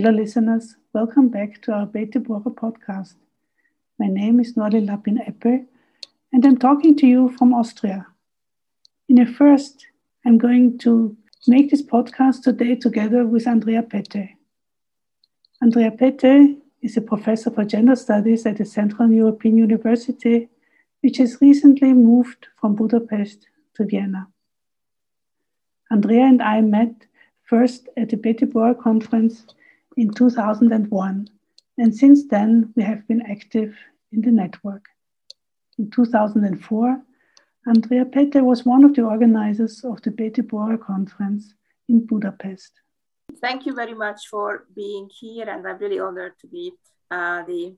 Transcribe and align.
Hello, 0.00 0.12
listeners. 0.12 0.76
Welcome 0.94 1.28
back 1.28 1.60
to 1.60 1.72
our 1.72 1.84
Beit 1.84 2.12
Deborah 2.12 2.40
podcast. 2.40 3.16
My 3.98 4.06
name 4.06 4.40
is 4.40 4.54
Norli 4.54 4.80
Lapin 4.80 5.18
Eppe, 5.18 5.66
and 6.32 6.46
I'm 6.46 6.56
talking 6.56 6.96
to 6.96 7.06
you 7.06 7.28
from 7.36 7.52
Austria. 7.52 8.06
In 9.10 9.20
a 9.20 9.26
first, 9.26 9.88
I'm 10.24 10.38
going 10.38 10.78
to 10.78 11.14
make 11.46 11.68
this 11.68 11.82
podcast 11.82 12.44
today 12.44 12.76
together 12.76 13.26
with 13.26 13.46
Andrea 13.46 13.82
Pető. 13.82 14.30
Andrea 15.60 15.90
Pető 15.90 16.56
is 16.80 16.96
a 16.96 17.02
professor 17.02 17.50
for 17.50 17.66
gender 17.66 17.94
studies 17.94 18.46
at 18.46 18.56
the 18.56 18.64
Central 18.64 19.12
European 19.12 19.58
University, 19.58 20.48
which 21.02 21.18
has 21.18 21.42
recently 21.42 21.92
moved 21.92 22.46
from 22.58 22.74
Budapest 22.74 23.48
to 23.74 23.84
Vienna. 23.84 24.28
Andrea 25.90 26.24
and 26.24 26.40
I 26.40 26.62
met 26.62 26.94
first 27.42 27.90
at 27.98 28.08
the 28.08 28.16
Deborah 28.16 28.74
conference 28.74 29.44
in 29.96 30.10
2001, 30.12 31.28
and 31.78 31.94
since 31.94 32.26
then 32.28 32.72
we 32.76 32.82
have 32.82 33.06
been 33.08 33.22
active 33.22 33.74
in 34.12 34.20
the 34.22 34.30
network. 34.30 34.84
In 35.78 35.90
2004, 35.90 37.02
Andrea 37.66 38.04
Pető 38.04 38.42
was 38.42 38.64
one 38.64 38.84
of 38.84 38.94
the 38.94 39.02
organizers 39.02 39.84
of 39.84 40.00
the 40.02 40.10
Beit 40.10 40.34
Deborah 40.34 40.78
conference 40.78 41.54
in 41.88 42.06
Budapest. 42.06 42.72
Thank 43.40 43.66
you 43.66 43.74
very 43.74 43.94
much 43.94 44.28
for 44.28 44.66
being 44.74 45.08
here, 45.20 45.48
and 45.48 45.66
I'm 45.66 45.78
really 45.78 46.00
honored 46.00 46.38
to 46.40 46.46
be 46.46 46.72
uh, 47.10 47.42
the 47.44 47.76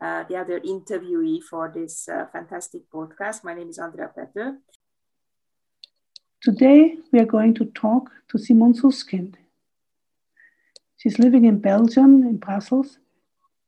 uh, 0.00 0.24
the 0.28 0.36
other 0.36 0.60
interviewee 0.60 1.42
for 1.42 1.70
this 1.74 2.08
uh, 2.08 2.26
fantastic 2.32 2.82
podcast. 2.90 3.44
My 3.44 3.54
name 3.54 3.68
is 3.68 3.78
Andrea 3.78 4.10
Pető. 4.16 4.58
Today, 6.42 6.96
we 7.12 7.20
are 7.20 7.26
going 7.26 7.54
to 7.54 7.64
talk 7.66 8.10
to 8.28 8.38
Simone 8.38 8.74
Susskind. 8.74 9.38
She's 10.96 11.18
living 11.18 11.44
in 11.44 11.58
Belgium, 11.58 12.22
in 12.22 12.36
Brussels, 12.38 12.98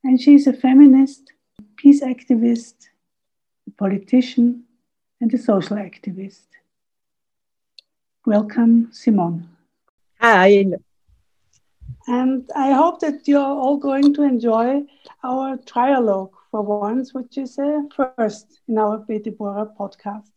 and 0.03 0.19
she's 0.19 0.47
a 0.47 0.53
feminist, 0.53 1.33
peace 1.75 2.01
activist, 2.03 2.89
a 3.67 3.71
politician, 3.71 4.63
and 5.21 5.33
a 5.33 5.37
social 5.37 5.77
activist. 5.77 6.47
Welcome, 8.25 8.89
Simone. 8.91 9.47
Hi. 10.19 10.65
And 12.07 12.49
I 12.55 12.71
hope 12.71 13.01
that 13.01 13.27
you're 13.27 13.41
all 13.41 13.77
going 13.77 14.13
to 14.15 14.23
enjoy 14.23 14.83
our 15.23 15.57
trialogue 15.57 16.31
for 16.51 16.61
once, 16.61 17.13
which 17.13 17.37
is 17.37 17.57
a 17.57 17.83
first 17.95 18.61
in 18.67 18.77
our 18.77 18.97
Beit 18.97 19.25
Deborah 19.25 19.69
podcast. 19.77 20.31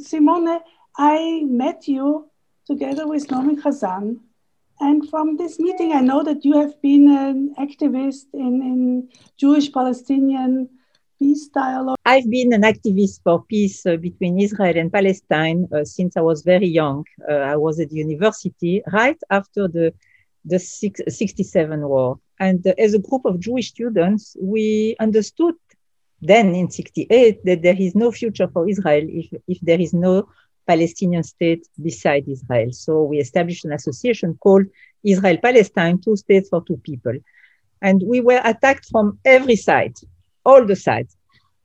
Simone, 0.00 0.60
I 0.96 1.42
met 1.44 1.88
you 1.88 2.30
together 2.66 3.06
with 3.08 3.30
Naomi 3.30 3.56
Chazan 3.56 4.20
and 4.80 5.08
from 5.08 5.36
this 5.36 5.58
meeting, 5.58 5.92
I 5.92 6.00
know 6.00 6.22
that 6.22 6.44
you 6.44 6.58
have 6.60 6.80
been 6.82 7.08
an 7.08 7.54
activist 7.58 8.26
in, 8.32 8.62
in 8.62 9.08
Jewish 9.36 9.72
Palestinian 9.72 10.68
peace 11.18 11.48
dialogue. 11.48 11.96
I've 12.04 12.28
been 12.28 12.52
an 12.52 12.62
activist 12.62 13.22
for 13.22 13.44
peace 13.44 13.86
uh, 13.86 13.96
between 13.96 14.40
Israel 14.40 14.76
and 14.76 14.92
Palestine 14.92 15.68
uh, 15.72 15.84
since 15.84 16.16
I 16.16 16.20
was 16.20 16.42
very 16.42 16.66
young. 16.66 17.04
Uh, 17.28 17.34
I 17.34 17.56
was 17.56 17.78
at 17.80 17.90
the 17.90 17.96
university 17.96 18.82
right 18.92 19.20
after 19.30 19.68
the, 19.68 19.94
the 20.44 20.58
six, 20.58 21.00
67 21.06 21.80
war. 21.80 22.18
And 22.40 22.66
uh, 22.66 22.74
as 22.78 22.94
a 22.94 22.98
group 22.98 23.24
of 23.24 23.40
Jewish 23.40 23.68
students, 23.68 24.36
we 24.40 24.96
understood 24.98 25.54
then 26.20 26.54
in 26.54 26.70
68 26.70 27.44
that 27.44 27.62
there 27.62 27.76
is 27.78 27.94
no 27.94 28.10
future 28.10 28.48
for 28.48 28.68
Israel 28.68 29.06
if, 29.08 29.32
if 29.46 29.60
there 29.60 29.80
is 29.80 29.92
no 29.92 30.28
Palestinian 30.66 31.22
state 31.22 31.66
beside 31.82 32.28
Israel. 32.28 32.72
So 32.72 33.02
we 33.02 33.18
established 33.18 33.64
an 33.64 33.72
association 33.72 34.38
called 34.40 34.66
Israel 35.04 35.38
Palestine, 35.42 35.98
two 36.00 36.16
states 36.16 36.48
for 36.48 36.62
two 36.64 36.78
people. 36.78 37.14
And 37.82 38.02
we 38.06 38.20
were 38.20 38.40
attacked 38.44 38.86
from 38.90 39.18
every 39.24 39.56
side, 39.56 39.94
all 40.44 40.64
the 40.64 40.76
sides. 40.76 41.16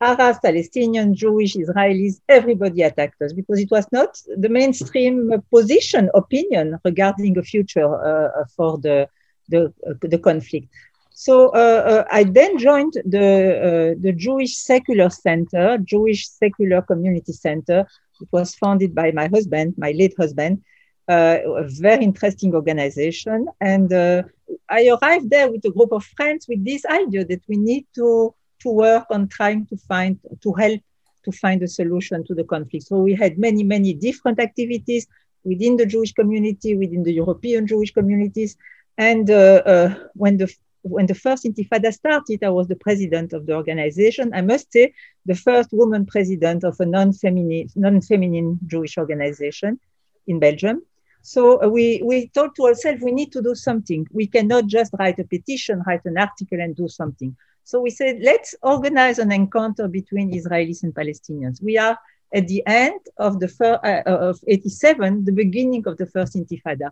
Arabs, 0.01 0.39
Palestinians, 0.39 1.13
Jewish, 1.15 1.55
Israelis, 1.55 2.21
everybody 2.29 2.83
attacked 2.83 3.21
us 3.21 3.33
because 3.33 3.59
it 3.59 3.69
was 3.69 3.85
not 3.91 4.17
the 4.37 4.47
mainstream 4.47 5.31
position, 5.51 6.09
opinion 6.13 6.79
regarding 6.85 7.37
a 7.37 7.43
future 7.43 7.89
uh, 8.09 8.45
for 8.55 8.77
the, 8.77 9.07
the, 9.49 9.73
uh, 9.85 9.93
the 10.01 10.17
conflict. 10.17 10.67
So 11.11 11.49
uh, 11.49 11.81
uh 11.91 12.03
I 12.09 12.23
then 12.23 12.57
joined 12.57 12.93
the, 13.05 13.27
uh, 13.67 13.99
the 13.99 14.13
Jewish 14.13 14.55
Secular 14.55 15.09
Center, 15.09 15.77
Jewish 15.79 16.29
Secular 16.29 16.81
Community 16.81 17.33
Center, 17.33 17.85
it 18.22 18.28
was 18.31 18.56
founded 18.56 18.94
by 18.94 19.12
my 19.12 19.28
husband, 19.28 19.75
my 19.78 19.91
late 19.91 20.16
husband, 20.18 20.63
uh, 21.07 21.38
a 21.57 21.68
very 21.68 22.03
interesting 22.03 22.53
organization. 22.53 23.47
And 23.59 23.91
uh, 23.91 24.24
I 24.69 24.90
arrived 24.90 25.30
there 25.30 25.52
with 25.52 25.66
a 25.66 25.72
group 25.72 25.91
of 25.91 26.03
friends 26.03 26.47
with 26.47 26.63
this 26.63 26.85
idea 26.85 27.25
that 27.25 27.41
we 27.47 27.58
need 27.58 27.88
to, 27.96 28.34
to 28.62 28.69
work 28.69 29.06
on 29.09 29.28
trying 29.28 29.66
to 29.68 29.78
find, 29.78 30.19
to 30.41 30.53
help 30.53 30.81
to 31.25 31.31
find 31.31 31.62
a 31.63 31.68
solution 31.68 32.24
to 32.25 32.34
the 32.34 32.44
conflict. 32.44 32.85
So 32.85 32.97
we 32.97 33.13
had 33.13 33.38
many, 33.38 33.63
many 33.63 33.94
different 33.94 34.40
activities 34.40 35.08
within 35.44 35.78
the 35.78 35.85
Jewish 35.85 36.13
community, 36.13 36.75
within 36.75 37.03
the 37.03 37.13
European 37.13 37.68
Jewish 37.68 37.91
communities. 37.91 38.56
And 38.97 39.29
uh, 39.29 39.62
uh 39.66 39.96
when 40.13 40.38
the 40.38 40.53
when 40.81 41.06
the 41.06 41.16
first 41.16 41.44
Intifada 41.45 41.94
started, 41.94 42.44
I 42.44 42.50
was 42.50 42.67
the 42.67 42.75
president 42.75 43.34
of 43.34 43.45
the 43.45 43.53
organization. 43.53 44.31
I 44.34 44.41
must 44.41 44.72
say, 44.72 44.94
the 45.25 45.35
first 45.35 45.72
woman 45.72 46.06
president 46.06 46.63
of 46.63 46.79
a 46.79 46.85
non-feminine, 46.85 47.69
non-feminine 47.75 48.59
Jewish 48.67 48.97
organization 48.97 49.79
in 50.28 50.40
Belgium. 50.40 50.84
So 51.22 51.62
uh, 51.62 51.67
we, 51.67 52.01
we 52.03 52.28
thought 52.34 52.56
to 52.56 52.67
ourselves, 52.67 53.01
we 53.03 53.12
need 53.12 53.31
to 53.34 53.41
do 53.41 53.56
something. 53.56 54.07
We 54.12 54.28
cannot 54.28 54.67
just 54.67 54.94
write 54.97 55.19
a 55.19 55.25
petition, 55.25 55.84
write 55.85 56.06
an 56.06 56.17
article 56.17 56.59
and 56.62 56.75
do 56.75 56.88
something. 56.88 57.35
So 57.66 57.81
we 57.81 57.90
said, 57.90 58.19
let's 58.22 58.56
organize 58.63 59.19
an 59.19 59.31
encounter 59.31 59.88
between 59.88 60.34
Israelis 60.34 60.84
and 60.84 60.94
Palestinians. 60.94 61.61
We 61.61 61.78
are 61.78 61.97
at 62.34 62.47
the 62.47 62.63
end 62.66 63.00
of 63.17 63.40
the 63.40 63.47
fir- 63.47 63.79
uh, 63.84 64.09
of 64.09 64.40
87, 64.47 65.25
the 65.25 65.31
beginning 65.31 65.88
of 65.88 65.97
the 65.97 66.06
first 66.06 66.35
Intifada. 66.35 66.91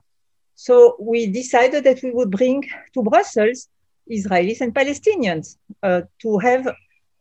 So 0.55 0.95
we 0.99 1.27
decided 1.27 1.83
that 1.85 2.01
we 2.03 2.11
would 2.11 2.31
bring 2.31 2.67
to 2.93 3.03
Brussels 3.03 3.69
Israelis 4.11 4.61
and 4.61 4.73
Palestinians 4.73 5.57
uh, 5.83 6.01
to 6.21 6.37
have 6.39 6.67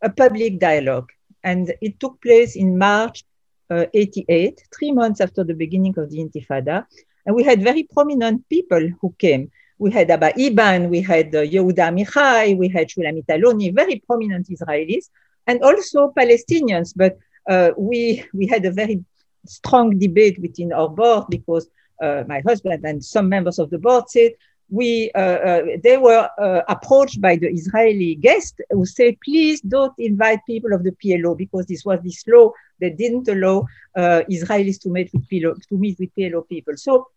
a 0.02 0.10
public 0.10 0.58
dialogue. 0.58 1.10
And 1.42 1.72
it 1.80 2.00
took 2.00 2.20
place 2.20 2.56
in 2.56 2.78
March 2.78 3.24
uh, 3.70 3.86
88, 3.94 4.62
three 4.76 4.92
months 4.92 5.20
after 5.20 5.44
the 5.44 5.54
beginning 5.54 5.98
of 5.98 6.10
the 6.10 6.18
Intifada. 6.18 6.86
And 7.24 7.34
we 7.34 7.44
had 7.44 7.62
very 7.62 7.82
prominent 7.84 8.48
people 8.48 8.88
who 9.00 9.14
came. 9.18 9.50
We 9.78 9.90
had 9.90 10.10
Abba 10.10 10.32
Eban, 10.38 10.88
we 10.88 11.02
had 11.02 11.34
uh, 11.34 11.40
Yehuda 11.40 11.90
Amichai, 11.90 12.56
we 12.56 12.68
had 12.68 12.88
Shulamit 12.88 13.26
Aloni, 13.26 13.74
very 13.74 14.02
prominent 14.06 14.48
Israelis, 14.48 15.10
and 15.46 15.62
also 15.62 16.12
Palestinians. 16.16 16.92
But 16.96 17.18
uh, 17.48 17.72
we, 17.76 18.24
we 18.32 18.46
had 18.46 18.64
a 18.64 18.70
very 18.70 19.04
strong 19.44 19.98
debate 19.98 20.38
within 20.40 20.72
our 20.72 20.88
board 20.88 21.24
because 21.28 21.68
uh, 22.02 22.24
my 22.26 22.42
husband 22.46 22.84
and 22.84 23.04
some 23.04 23.28
members 23.28 23.58
of 23.58 23.70
the 23.70 23.78
board 23.78 24.08
said 24.08 24.32
we 24.68 25.10
uh, 25.14 25.18
uh, 25.18 25.62
they 25.82 25.96
were 25.96 26.28
uh, 26.38 26.62
approached 26.68 27.20
by 27.20 27.36
the 27.36 27.48
Israeli 27.48 28.16
guest 28.16 28.60
who 28.70 28.84
said, 28.84 29.16
please 29.24 29.60
don't 29.60 29.94
invite 29.98 30.40
people 30.46 30.72
of 30.72 30.82
the 30.82 30.92
PLO 30.92 31.36
because 31.36 31.66
this 31.66 31.84
was 31.84 32.00
this 32.02 32.26
law 32.26 32.50
that 32.80 32.96
didn't 32.96 33.28
allow 33.28 33.66
uh, 33.96 34.22
Israelis 34.30 34.80
to 34.82 34.88
meet 34.88 35.10
with 35.12 35.28
PLO 35.28 35.54
to 35.68 35.78
meet 35.78 35.98
with 35.98 36.10
PLO 36.16 36.48
people. 36.48 36.76
So 36.76 37.08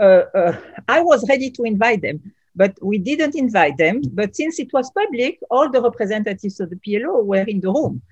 uh, 0.00 0.24
uh, 0.34 0.60
I 0.88 1.00
was 1.02 1.28
ready 1.28 1.50
to 1.50 1.62
invite 1.62 2.02
them, 2.02 2.32
but 2.56 2.76
we 2.82 2.98
didn't 2.98 3.36
invite 3.36 3.76
them. 3.76 4.02
But 4.12 4.34
since 4.34 4.58
it 4.58 4.72
was 4.72 4.90
public, 4.90 5.38
all 5.50 5.70
the 5.70 5.82
representatives 5.82 6.58
of 6.60 6.70
the 6.70 6.76
PLO 6.76 7.24
were 7.24 7.46
in 7.46 7.60
the 7.60 7.70
room, 7.70 8.02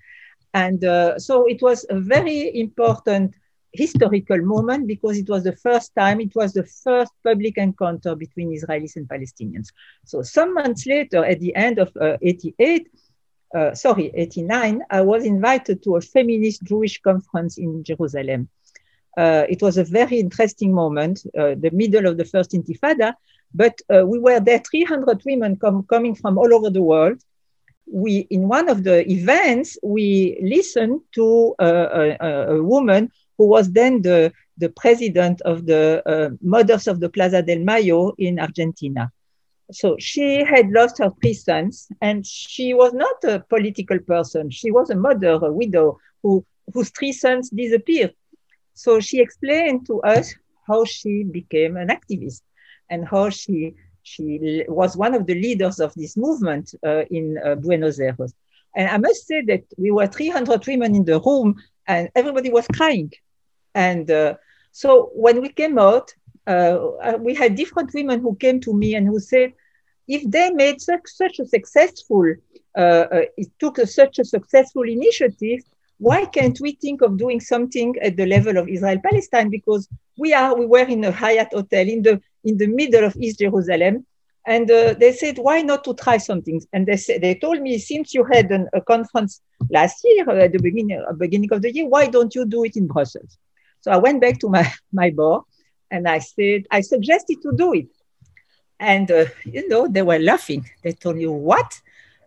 and 0.55 0.81
so 1.21 1.47
it 1.47 1.61
was 1.61 1.85
a 1.91 1.99
very 1.99 2.57
important 2.59 3.35
historical 3.77 4.39
moment 4.39 4.87
because 4.87 5.19
it 5.19 5.29
was 5.29 5.45
the 5.45 5.57
first 5.57 5.95
time, 5.95 6.21
it 6.21 6.35
was 6.35 6.53
the 6.53 6.65
first 6.65 7.13
public 7.23 7.59
encounter 7.59 8.15
between 8.15 8.51
Israelis 8.51 8.97
and 8.97 9.07
Palestinians. 9.09 9.69
So 10.05 10.23
some 10.23 10.55
months 10.55 10.87
later, 10.87 11.25
at 11.25 11.41
the 11.41 11.55
end 11.55 11.79
of 11.79 11.89
uh, 12.01 12.17
88, 12.23 12.89
uh, 13.55 13.75
sorry, 13.75 14.11
89, 14.15 14.83
I 14.91 15.01
was 15.03 15.25
invited 15.25 15.83
to 15.85 15.97
a 15.97 16.01
feminist 16.01 16.63
Jewish 16.65 17.01
conference 17.01 17.59
in 17.59 17.85
Jerusalem. 17.85 18.49
Uh, 19.17 19.45
it 19.49 19.63
was 19.63 19.79
a 19.79 19.85
very 19.85 20.19
interesting 20.19 20.75
moment, 20.75 21.23
uh, 21.39 21.55
the 21.59 21.71
middle 21.73 22.07
of 22.07 22.19
the 22.19 22.25
first 22.25 22.51
Intifada, 22.53 23.15
but 23.55 23.81
uh, 23.95 24.05
we 24.05 24.19
were 24.19 24.41
there, 24.41 24.59
300 24.59 25.23
women 25.25 25.57
com- 25.57 25.85
coming 25.85 26.15
from 26.15 26.37
all 26.37 26.53
over 26.53 26.69
the 26.69 26.83
world. 26.83 27.23
We, 27.91 28.27
in 28.31 28.49
one 28.49 28.69
of 28.69 28.85
the 28.85 29.11
events, 29.11 29.79
we 29.83 30.39
listened 30.43 31.01
to 31.15 31.55
a, 31.59 32.17
a, 32.21 32.57
a 32.57 32.63
woman 32.63 33.11
who 33.39 33.47
was 33.47 33.71
then 33.73 34.03
the, 34.03 34.33
the 34.59 34.71
president 34.71 35.41
of 35.43 35.67
the 35.67 36.03
uh, 36.07 36.31
Mothers 36.41 36.87
of 36.87 37.01
the 37.01 37.09
Plaza 37.09 37.43
del 37.43 37.61
Mayo 37.61 38.13
in 38.19 38.39
Argentina. 38.39 39.11
So 39.73 39.97
she 39.99 40.45
had 40.45 40.71
lost 40.71 40.99
her 40.99 41.11
three 41.21 41.35
sons, 41.35 41.89
and 42.01 42.25
she 42.25 42.73
was 42.73 42.93
not 42.93 43.23
a 43.25 43.41
political 43.41 43.99
person. 43.99 44.51
She 44.51 44.71
was 44.71 44.91
a 44.91 44.95
mother, 44.95 45.33
a 45.43 45.53
widow, 45.53 45.99
who, 46.23 46.45
whose 46.73 46.91
three 46.91 47.13
sons 47.13 47.51
disappeared. 47.51 48.15
So 48.75 49.01
she 49.01 49.21
explained 49.21 49.87
to 49.87 50.01
us 50.03 50.35
how 50.67 50.85
she 50.85 51.25
became 51.25 51.77
an 51.77 51.89
activist 51.89 52.43
and 52.91 53.07
how 53.07 53.31
she 53.31 53.75
she 54.03 54.65
was 54.69 54.97
one 54.97 55.15
of 55.15 55.27
the 55.27 55.35
leaders 55.35 55.81
of 55.81 55.93
this 55.95 56.17
movement 56.17 56.73
uh, 56.87 57.03
in 57.11 57.39
uh, 57.45 57.57
Buenos 57.57 57.99
Aires. 57.99 58.33
And 58.77 58.89
I 58.89 58.99
must 58.99 59.27
say 59.27 59.43
that 59.47 59.65
we 59.77 59.91
were 59.91 60.07
300 60.07 60.65
women 60.65 60.95
in 60.95 61.05
the 61.05 61.19
room, 61.19 61.57
and 61.89 62.09
everybody 62.15 62.51
was 62.51 62.69
crying. 62.69 63.11
And 63.77 64.11
uh, 64.11 64.35
so 64.73 65.11
when 65.15 65.41
we 65.43 65.51
came 65.51 65.79
out, 65.79 66.13
uh, 66.47 66.79
uh, 67.07 67.19
we 67.21 67.35
had 67.35 67.55
different 67.55 67.93
women 67.95 68.21
who 68.21 68.35
came 68.37 68.59
to 68.61 68.73
me 68.73 68.95
and 68.95 69.07
who 69.07 69.21
said, 69.21 69.53
if 70.09 70.23
they 70.31 70.51
made 70.51 70.81
such, 70.81 71.03
such 71.05 71.39
a 71.41 71.47
successful, 71.47 72.35
uh, 72.77 73.05
it 73.37 73.51
took 73.59 73.79
a, 73.79 73.87
such 73.87 74.19
a 74.19 74.25
successful 74.25 74.85
initiative, 74.89 75.61
why 75.99 76.25
can't 76.25 76.59
we 76.61 76.73
think 76.73 77.03
of 77.03 77.19
doing 77.19 77.41
something 77.41 77.95
at 78.03 78.17
the 78.17 78.27
level 78.27 78.57
of 78.57 78.69
Israel 78.69 79.01
Palestine? 79.03 79.51
Because 79.51 79.89
we 80.19 80.33
are 80.33 80.55
we 80.55 80.67
were 80.67 80.89
in 80.97 81.05
a 81.05 81.13
Hyatt 81.13 81.53
hotel 81.53 81.87
in 81.89 82.03
the 82.03 82.21
in 82.45 82.59
the 82.59 82.67
middle 82.67 83.05
of 83.05 83.17
East 83.17 83.39
Jerusalem, 83.39 84.05
and 84.47 84.71
uh, 84.71 84.95
they 84.95 85.13
said 85.13 85.39
why 85.39 85.63
not 85.63 85.85
to 85.85 85.95
try 85.95 86.19
something? 86.19 86.61
And 86.75 86.87
they 86.87 86.99
said 86.99 87.23
they 87.23 87.35
told 87.35 87.63
me 87.63 87.79
since 87.79 88.13
you 88.13 88.25
had 88.25 88.51
an, 88.51 88.69
a 88.75 88.83
conference 88.83 89.41
last 89.71 90.05
year 90.05 90.29
at 90.29 90.53
the 90.53 90.59
beginning 90.59 91.03
uh, 91.03 91.15
beginning 91.15 91.51
of 91.53 91.63
the 91.63 91.75
year, 91.75 91.89
why 91.89 92.07
don't 92.09 92.35
you 92.35 92.45
do 92.45 92.65
it 92.65 92.77
in 92.77 92.87
Brussels? 92.87 93.39
So 93.87 93.93
I 93.93 93.99
went 93.99 94.21
back 94.21 94.41
to 94.41 94.49
my 94.49 94.67
my 94.93 95.11
board 95.11 95.45
and 95.93 96.09
I 96.09 96.19
said 96.19 96.67
I 96.73 96.81
suggested 96.81 97.39
to 97.43 97.53
do 97.55 97.73
it, 97.75 97.87
and 98.81 99.07
uh, 99.11 99.27
you 99.45 99.69
know 99.69 99.87
they 99.87 100.03
were 100.03 100.19
laughing. 100.19 100.69
They 100.83 100.91
told 100.91 101.17
me 101.17 101.27
what 101.27 101.81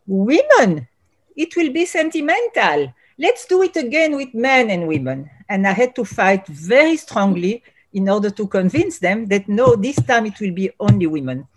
women? 0.08 0.88
It 1.36 1.56
will 1.58 1.72
be 1.72 1.86
sentimental 1.86 2.94
let's 3.20 3.46
do 3.46 3.62
it 3.62 3.76
again 3.76 4.16
with 4.16 4.34
men 4.34 4.72
and 4.72 4.88
women. 4.88 5.30
And 5.50 5.68
I 5.68 5.74
had 5.74 5.94
to 5.96 6.06
fight 6.06 6.48
very 6.48 6.96
strongly 6.98 7.62
in 7.94 8.08
order 8.08 8.30
to 8.30 8.48
convince 8.48 9.00
them 9.00 9.26
that 9.28 9.50
no, 9.50 9.76
this 9.76 10.02
time 10.02 10.26
it 10.26 10.40
will 10.40 10.54
be 10.54 10.72
only 10.80 11.06
women. 11.06 11.48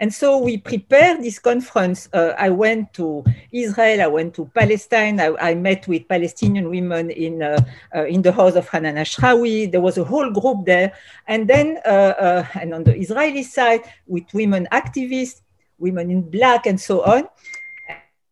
And 0.00 0.12
so 0.12 0.38
we 0.38 0.58
prepared 0.58 1.22
this 1.22 1.38
conference. 1.38 2.08
Uh, 2.12 2.34
I 2.38 2.50
went 2.50 2.92
to 2.94 3.24
Israel, 3.52 4.02
I 4.02 4.06
went 4.06 4.34
to 4.34 4.46
Palestine, 4.54 5.20
I, 5.20 5.34
I 5.40 5.54
met 5.54 5.88
with 5.88 6.06
Palestinian 6.08 6.70
women 6.70 7.10
in, 7.10 7.42
uh, 7.42 7.58
uh, 7.94 8.04
in 8.04 8.22
the 8.22 8.32
house 8.32 8.56
of 8.56 8.68
Hanan 8.68 8.96
Ashrawi. 8.96 9.70
There 9.70 9.80
was 9.80 9.98
a 9.98 10.04
whole 10.04 10.30
group 10.30 10.66
there. 10.66 10.92
And 11.26 11.48
then, 11.48 11.78
uh, 11.86 12.14
uh, 12.18 12.46
and 12.54 12.74
on 12.74 12.84
the 12.84 12.96
Israeli 12.96 13.42
side, 13.42 13.82
with 14.06 14.24
women 14.34 14.68
activists, 14.72 15.40
women 15.78 16.10
in 16.10 16.22
black, 16.22 16.66
and 16.66 16.80
so 16.80 17.02
on. 17.04 17.28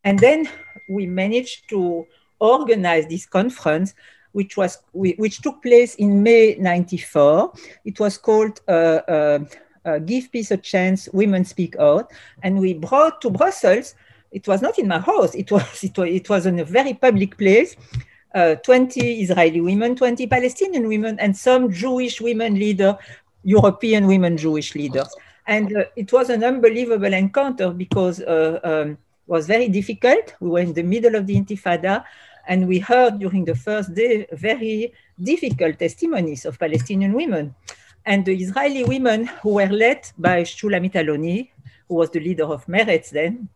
And 0.05 0.19
then 0.19 0.49
we 0.89 1.07
managed 1.07 1.69
to 1.71 2.07
organize 2.39 3.07
this 3.07 3.27
conference, 3.27 3.95
which 4.33 4.57
was 4.57 4.79
which 4.93 5.41
took 5.41 5.63
place 5.63 5.95
in 5.97 6.23
May 6.23 6.57
'94. 6.57 7.53
It 7.85 7.99
was 8.01 8.19
called 8.19 8.61
uh, 8.69 9.01
uh, 9.09 9.39
uh, 9.85 9.99
"Give 9.99 10.31
Peace 10.31 10.51
a 10.51 10.57
Chance: 10.57 11.09
Women 11.13 11.45
Speak 11.45 11.77
Out," 11.77 12.13
and 12.43 12.59
we 12.59 12.75
brought 12.75 13.21
to 13.23 13.31
Brussels. 13.31 13.95
It 14.33 14.49
was 14.49 14.61
not 14.63 14.79
in 14.79 14.89
my 14.89 14.99
house. 14.99 15.35
It 15.35 15.51
was 15.51 15.63
it 15.85 15.97
was, 15.97 16.09
it 16.09 16.29
was 16.29 16.47
in 16.47 16.59
a 16.59 16.65
very 16.65 16.95
public 16.95 17.37
place. 17.39 17.77
Uh, 18.35 18.57
20 18.57 19.23
Israeli 19.23 19.61
women, 19.61 19.95
20 19.95 20.27
Palestinian 20.27 20.89
women, 20.89 21.17
and 21.21 21.37
some 21.37 21.71
Jewish 21.71 22.21
women 22.21 22.55
leader, 22.55 22.99
European 23.45 24.09
women 24.09 24.37
Jewish 24.37 24.75
leaders. 24.75 25.07
And 25.47 25.77
uh, 25.77 25.85
it 25.95 26.13
was 26.13 26.31
an 26.31 26.43
unbelievable 26.43 27.13
encounter 27.13 27.71
because 27.71 28.21
uh, 28.21 28.59
um, 28.65 28.99
was 29.27 29.47
very 29.47 29.69
difficult. 29.69 30.35
We 30.41 30.51
were 30.51 30.61
in 30.61 30.73
the 30.73 30.83
middle 30.83 31.15
of 31.15 31.27
the 31.27 31.37
Intifada, 31.37 32.05
and 32.47 32.69
we 32.69 32.79
heard 32.79 33.19
during 33.19 33.45
the 33.45 33.55
first 33.55 33.95
day 33.95 34.27
very 34.33 34.93
difficult 35.23 35.79
testimonies 35.79 36.45
of 36.45 36.59
Palestinian 36.59 37.13
women. 37.13 37.55
And 38.07 38.25
the 38.25 38.35
Israeli 38.35 38.85
women 38.85 39.27
who 39.43 39.55
were 39.55 39.67
led 39.67 40.11
by 40.19 40.43
Shulamit 40.43 40.93
Aloni, 40.93 41.51
who 41.89 41.95
was 41.95 42.11
the 42.11 42.21
leader 42.21 42.45
of 42.45 42.67
Meretz 42.67 43.11
then. 43.11 43.49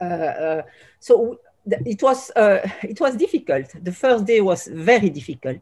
Uh, 0.00 0.04
uh, 0.04 0.62
so 0.98 1.38
it 1.66 2.02
was, 2.02 2.30
uh, 2.30 2.66
it 2.82 3.00
was 3.00 3.16
difficult. 3.16 3.66
The 3.82 3.92
first 3.92 4.24
day 4.24 4.40
was 4.40 4.66
very 4.66 5.10
difficult. 5.10 5.58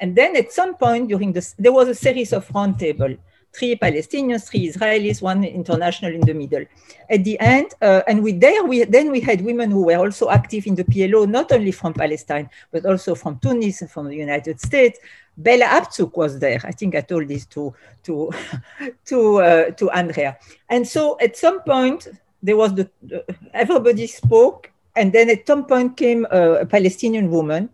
And 0.00 0.14
then 0.14 0.36
at 0.36 0.52
some 0.52 0.76
point 0.76 1.08
during 1.08 1.32
this, 1.32 1.54
there 1.58 1.72
was 1.72 1.88
a 1.88 1.94
series 1.94 2.32
of 2.32 2.46
roundtable 2.48 3.18
three 3.52 3.76
Palestinians, 3.76 4.48
three 4.48 4.68
Israelis, 4.70 5.22
one 5.22 5.44
international 5.44 6.12
in 6.14 6.20
the 6.20 6.34
middle. 6.34 6.64
At 7.10 7.24
the 7.24 7.38
end, 7.40 7.74
uh, 7.80 8.02
and 8.06 8.22
we 8.22 8.32
there 8.32 8.62
we 8.64 8.84
then 8.84 9.10
we 9.10 9.20
had 9.20 9.40
women 9.40 9.70
who 9.70 9.84
were 9.84 9.96
also 9.96 10.28
active 10.30 10.66
in 10.66 10.74
the 10.74 10.84
PLO, 10.84 11.28
not 11.28 11.50
only 11.52 11.72
from 11.72 11.94
Palestine 11.94 12.48
but 12.70 12.86
also 12.86 13.14
from 13.14 13.38
Tunis 13.38 13.80
and 13.80 13.90
from 13.90 14.06
the 14.06 14.16
United 14.16 14.60
States. 14.60 14.98
Bella 15.38 15.64
Abzug 15.64 16.16
was 16.16 16.38
there. 16.38 16.60
I 16.64 16.72
think 16.72 16.94
I 16.94 17.00
told 17.00 17.28
this 17.28 17.46
to 17.46 17.72
to 18.04 18.30
to 19.06 19.40
uh, 19.40 19.70
to 19.70 19.90
Andrea. 19.90 20.36
And 20.68 20.86
so 20.86 21.16
at 21.20 21.36
some 21.36 21.62
point 21.62 22.08
there 22.42 22.56
was 22.56 22.74
the, 22.74 22.90
the 23.02 23.24
everybody 23.54 24.06
spoke, 24.06 24.70
and 24.96 25.12
then 25.12 25.30
at 25.30 25.46
some 25.46 25.64
point 25.64 25.96
came 25.96 26.26
a, 26.30 26.64
a 26.64 26.66
Palestinian 26.66 27.30
woman 27.30 27.70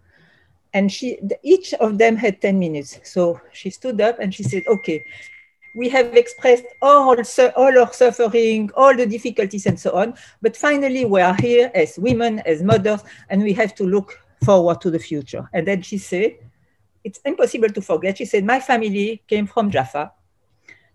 and 0.74 0.92
she 0.92 1.18
each 1.42 1.72
of 1.74 1.98
them 1.98 2.16
had 2.16 2.40
10 2.42 2.58
minutes 2.58 2.98
so 3.04 3.40
she 3.52 3.70
stood 3.70 4.00
up 4.00 4.18
and 4.18 4.34
she 4.34 4.42
said 4.42 4.64
okay 4.66 5.04
we 5.74 5.88
have 5.88 6.14
expressed 6.16 6.64
all, 6.80 7.16
all 7.56 7.78
our 7.78 7.92
suffering, 7.92 8.70
all 8.76 8.96
the 8.96 9.06
difficulties, 9.06 9.66
and 9.66 9.78
so 9.78 9.90
on. 9.96 10.14
But 10.40 10.56
finally, 10.56 11.04
we 11.04 11.20
are 11.20 11.34
here 11.34 11.70
as 11.74 11.98
women, 11.98 12.40
as 12.46 12.62
mothers, 12.62 13.00
and 13.28 13.42
we 13.42 13.52
have 13.54 13.74
to 13.76 13.84
look 13.84 14.20
forward 14.44 14.80
to 14.82 14.90
the 14.90 14.98
future. 14.98 15.48
And 15.52 15.66
then 15.66 15.82
she 15.82 15.98
said, 15.98 16.36
It's 17.04 17.20
impossible 17.24 17.68
to 17.68 17.82
forget. 17.82 18.18
She 18.18 18.24
said, 18.24 18.44
My 18.44 18.60
family 18.60 19.22
came 19.28 19.46
from 19.46 19.70
Jaffa. 19.70 20.12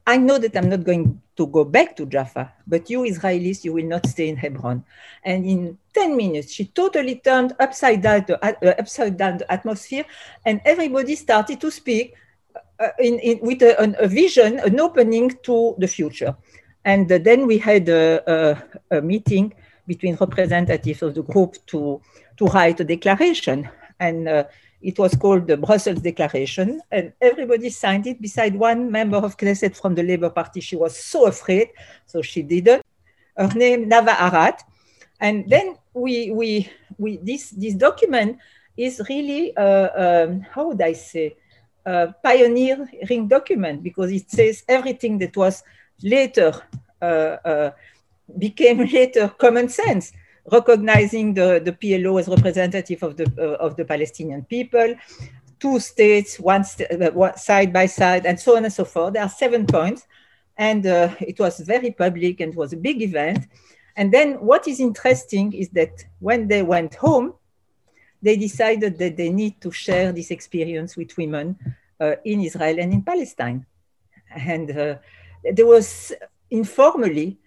I 0.07 0.17
know 0.17 0.39
that 0.39 0.57
I'm 0.57 0.69
not 0.69 0.83
going 0.83 1.21
to 1.37 1.45
go 1.45 1.63
back 1.63 1.95
to 1.97 2.05
Jaffa, 2.07 2.51
but 2.65 2.89
you 2.89 3.01
Israelis, 3.01 3.63
you 3.63 3.73
will 3.73 3.85
not 3.85 4.07
stay 4.07 4.27
in 4.27 4.35
Hebron. 4.35 4.83
And 5.23 5.45
in 5.45 5.77
10 5.93 6.17
minutes, 6.17 6.51
she 6.51 6.65
totally 6.65 7.21
turned 7.23 7.53
upside 7.59 8.01
down 8.01 8.25
the, 8.27 8.43
uh, 8.43 8.75
upside 8.79 9.17
down 9.17 9.37
the 9.37 9.51
atmosphere, 9.51 10.05
and 10.45 10.61
everybody 10.65 11.15
started 11.15 11.61
to 11.61 11.69
speak 11.69 12.15
uh, 12.79 12.89
in, 12.97 13.19
in, 13.19 13.39
with 13.41 13.61
a, 13.61 13.75
a, 13.99 14.07
vision, 14.07 14.57
an 14.59 14.79
opening 14.79 15.37
to 15.43 15.75
the 15.77 15.87
future. 15.87 16.35
And 16.85 17.11
uh, 17.11 17.19
then 17.19 17.45
we 17.45 17.57
had 17.57 17.87
a, 17.87 18.23
a, 18.91 18.97
a, 18.97 19.01
meeting 19.01 19.53
between 19.85 20.15
representatives 20.15 21.03
of 21.03 21.13
the 21.13 21.23
group 21.23 21.57
to, 21.67 22.01
to 22.37 22.45
write 22.45 22.79
a 22.79 22.83
declaration. 22.83 23.69
And 23.99 24.27
uh, 24.27 24.45
it 24.81 24.97
was 24.97 25.15
called 25.15 25.47
the 25.47 25.57
Brussels 25.57 26.01
Declaration. 26.01 26.81
And 26.91 27.13
everybody 27.21 27.69
signed 27.69 28.07
it 28.07 28.21
beside 28.21 28.55
one 28.55 28.91
member 28.91 29.17
of 29.17 29.37
Knesset 29.37 29.75
from 29.79 29.95
the 29.95 30.03
Labour 30.03 30.29
Party. 30.29 30.61
She 30.61 30.75
was 30.75 30.97
so 30.97 31.27
afraid, 31.27 31.69
so 32.05 32.21
she 32.21 32.41
didn't. 32.41 32.83
Her 33.35 33.49
name, 33.55 33.89
Nava 33.89 34.15
Arad. 34.19 34.55
And 35.19 35.49
then 35.49 35.77
we, 35.93 36.31
we, 36.31 36.69
we 36.97 37.17
this, 37.17 37.49
this 37.51 37.73
document 37.73 38.37
is 38.77 39.01
really, 39.09 39.55
uh, 39.57 39.89
um, 39.95 40.41
how 40.41 40.69
would 40.69 40.81
I 40.81 40.93
say, 40.93 41.35
uh, 41.85 42.07
pioneering 42.23 43.27
document 43.27 43.83
because 43.83 44.11
it 44.11 44.29
says 44.29 44.63
everything 44.67 45.17
that 45.17 45.35
was 45.35 45.63
later 46.03 46.53
uh, 47.01 47.37
uh, 47.43 47.71
became 48.37 48.79
later 48.85 49.29
common 49.29 49.69
sense, 49.69 50.11
recognizing 50.51 51.33
the, 51.33 51.61
the 51.63 51.71
PLO 51.71 52.19
as 52.19 52.27
representative 52.27 53.03
of 53.03 53.17
the, 53.17 53.31
uh, 53.37 53.63
of 53.63 53.75
the 53.75 53.85
Palestinian 53.85 54.43
people, 54.43 54.95
two 55.59 55.79
states, 55.79 56.39
one, 56.39 56.63
st- 56.63 56.89
uh, 56.91 57.35
side 57.35 57.73
by 57.73 57.85
side, 57.85 58.25
and 58.25 58.39
so 58.39 58.55
on 58.57 58.63
and 58.63 58.73
so 58.73 58.85
forth. 58.85 59.13
There 59.13 59.23
are 59.23 59.29
seven 59.29 59.65
points. 59.65 60.07
And 60.57 60.85
uh, 60.85 61.15
it 61.21 61.39
was 61.39 61.61
very 61.61 61.91
public 61.91 62.41
and 62.41 62.53
was 62.53 62.73
a 62.73 62.77
big 62.77 63.01
event. 63.01 63.47
And 63.95 64.13
then 64.13 64.33
what 64.33 64.67
is 64.67 64.79
interesting 64.79 65.53
is 65.53 65.69
that 65.69 66.03
when 66.19 66.47
they 66.47 66.63
went 66.63 66.95
home, 66.95 67.33
they 68.21 68.35
decided 68.35 68.97
that 68.97 69.15
they 69.15 69.29
need 69.29 69.61
to 69.61 69.71
share 69.71 70.11
this 70.11 70.31
experience 70.31 70.97
with 70.97 71.15
women 71.17 71.57
uh, 71.99 72.15
in 72.25 72.41
Israel 72.41 72.79
and 72.79 72.93
in 72.93 73.03
Palestine. 73.03 73.65
And 74.35 74.69
uh, 74.71 74.95
there 75.53 75.65
was 75.65 76.11
informally 76.51 77.39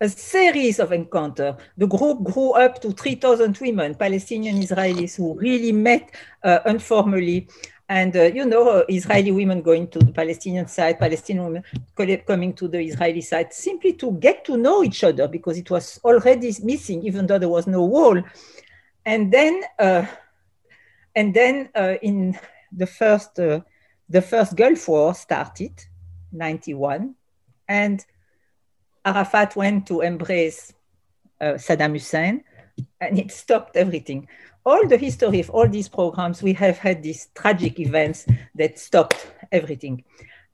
a 0.00 0.08
series 0.08 0.78
of 0.78 0.92
encounters. 0.92 1.54
The 1.76 1.86
group 1.86 2.24
grew 2.24 2.52
up 2.52 2.80
to 2.82 2.92
3,000 2.92 3.58
women, 3.58 3.94
Palestinian 3.94 4.60
Israelis, 4.60 5.16
who 5.16 5.38
really 5.38 5.72
met 5.72 6.14
uh, 6.42 6.60
informally. 6.66 7.48
And, 7.88 8.16
uh, 8.16 8.24
you 8.24 8.44
know, 8.46 8.68
uh, 8.68 8.84
Israeli 8.88 9.30
women 9.30 9.60
going 9.62 9.88
to 9.88 9.98
the 9.98 10.12
Palestinian 10.12 10.66
side, 10.66 10.98
Palestinian 10.98 11.46
women 11.46 12.22
coming 12.26 12.54
to 12.54 12.66
the 12.66 12.80
Israeli 12.80 13.20
side, 13.20 13.52
simply 13.52 13.92
to 13.94 14.12
get 14.12 14.44
to 14.46 14.56
know 14.56 14.82
each 14.82 15.04
other 15.04 15.28
because 15.28 15.58
it 15.58 15.70
was 15.70 16.00
already 16.02 16.52
missing, 16.62 17.02
even 17.04 17.26
though 17.26 17.38
there 17.38 17.48
was 17.48 17.66
no 17.66 17.84
wall. 17.84 18.20
And 19.04 19.30
then, 19.30 19.62
uh, 19.78 20.06
and 21.14 21.34
then 21.34 21.68
uh, 21.74 21.94
in 22.00 22.38
the 22.72 22.86
first, 22.86 23.38
uh, 23.38 23.60
the 24.08 24.22
first 24.22 24.56
Gulf 24.56 24.88
War 24.88 25.14
started, 25.14 25.72
91, 26.32 27.14
and 27.68 28.04
Arafat 29.04 29.56
went 29.56 29.86
to 29.86 30.00
embrace 30.00 30.72
uh, 31.40 31.54
Saddam 31.54 31.92
Hussein, 31.92 32.44
and 33.00 33.18
it 33.18 33.30
stopped 33.30 33.76
everything. 33.76 34.28
All 34.64 34.86
the 34.86 34.96
history 34.96 35.40
of 35.40 35.50
all 35.50 35.68
these 35.68 35.88
programs, 35.88 36.42
we 36.42 36.54
have 36.54 36.78
had 36.78 37.02
these 37.02 37.28
tragic 37.34 37.78
events 37.78 38.26
that 38.54 38.78
stopped 38.78 39.26
everything. 39.52 40.04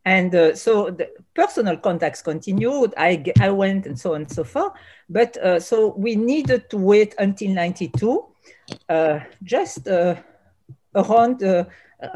And 0.05 0.35
uh, 0.35 0.57
so 0.57 0.91
the 0.91 1.11
personal 1.35 1.77
contacts 1.77 2.23
continued. 2.23 2.95
I, 2.97 3.23
I 3.39 3.51
went 3.51 3.87
and 3.87 3.99
so 3.99 4.15
on 4.15 4.23
and 4.23 4.33
so 4.33 4.45
forth. 4.45 4.73
But 5.09 5.37
uh, 5.37 5.61
so 5.61 5.95
we 5.97 6.17
needed 6.17 6.71
to 6.71 6.79
wait 6.79 7.15
until 7.19 7.51
92, 7.53 8.27
uh, 8.89 9.21
just 9.45 9.87
uh, 9.87 10.17
around 10.95 11.43
uh, 11.45 11.65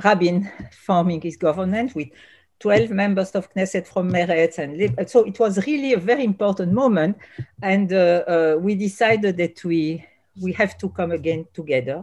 Rabin 0.02 0.50
forming 0.72 1.20
his 1.20 1.36
government 1.36 1.94
with 1.94 2.08
12 2.64 2.92
members 2.92 3.32
of 3.32 3.52
Knesset 3.52 3.86
from 3.86 4.10
Meretz. 4.10 4.56
And 4.56 5.10
so 5.10 5.24
it 5.24 5.38
was 5.38 5.66
really 5.66 5.92
a 5.92 5.98
very 5.98 6.24
important 6.24 6.72
moment. 6.72 7.18
And 7.60 7.92
uh, 7.92 8.24
uh, 8.26 8.56
we 8.58 8.74
decided 8.74 9.36
that 9.36 9.62
we, 9.64 10.02
we 10.40 10.50
have 10.54 10.78
to 10.78 10.88
come 10.88 11.10
again 11.10 11.46
together. 11.52 12.02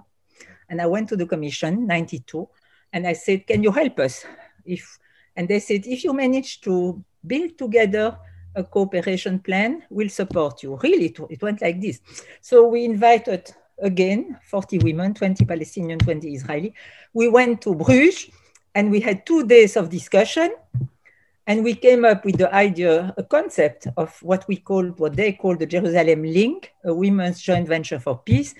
And 0.69 0.79
I 0.79 0.85
went 0.85 1.09
to 1.09 1.15
the 1.15 1.25
commission, 1.25 1.87
92, 1.87 2.47
and 2.93 3.07
I 3.07 3.13
said, 3.13 3.47
can 3.47 3.63
you 3.63 3.71
help 3.71 3.97
us? 3.97 4.23
If, 4.63 4.99
and 5.35 5.47
they 5.47 5.59
said, 5.59 5.87
if 5.87 6.03
you 6.03 6.13
manage 6.13 6.61
to 6.61 7.03
build 7.25 7.57
together 7.57 8.15
a 8.53 8.63
cooperation 8.63 9.39
plan, 9.39 9.81
we'll 9.89 10.09
support 10.09 10.61
you. 10.61 10.77
Really, 10.83 11.11
it 11.31 11.41
went 11.41 11.59
like 11.63 11.81
this. 11.81 12.01
So 12.39 12.67
we 12.67 12.85
invited 12.85 13.51
again 13.79 14.37
40 14.43 14.77
women, 14.77 15.15
20 15.15 15.43
Palestinian, 15.43 15.97
20 15.97 16.31
Israeli. 16.35 16.75
We 17.13 17.29
went 17.29 17.61
to 17.61 17.73
Bruges 17.73 18.29
and 18.75 18.91
we 18.91 18.99
had 18.99 19.25
two 19.25 19.45
days 19.45 19.75
of 19.75 19.89
discussion 19.89 20.55
and 21.47 21.63
we 21.63 21.73
came 21.73 22.05
up 22.05 22.23
with 22.23 22.37
the 22.37 22.53
idea, 22.53 23.13
a 23.17 23.23
concept 23.23 23.87
of 23.97 24.17
what 24.21 24.47
we 24.47 24.57
called, 24.57 24.99
what 24.99 25.15
they 25.15 25.33
called 25.33 25.59
the 25.59 25.65
Jerusalem 25.65 26.23
Link, 26.23 26.71
a 26.85 26.93
women's 26.93 27.41
joint 27.41 27.67
venture 27.67 27.99
for 27.99 28.19
peace, 28.19 28.53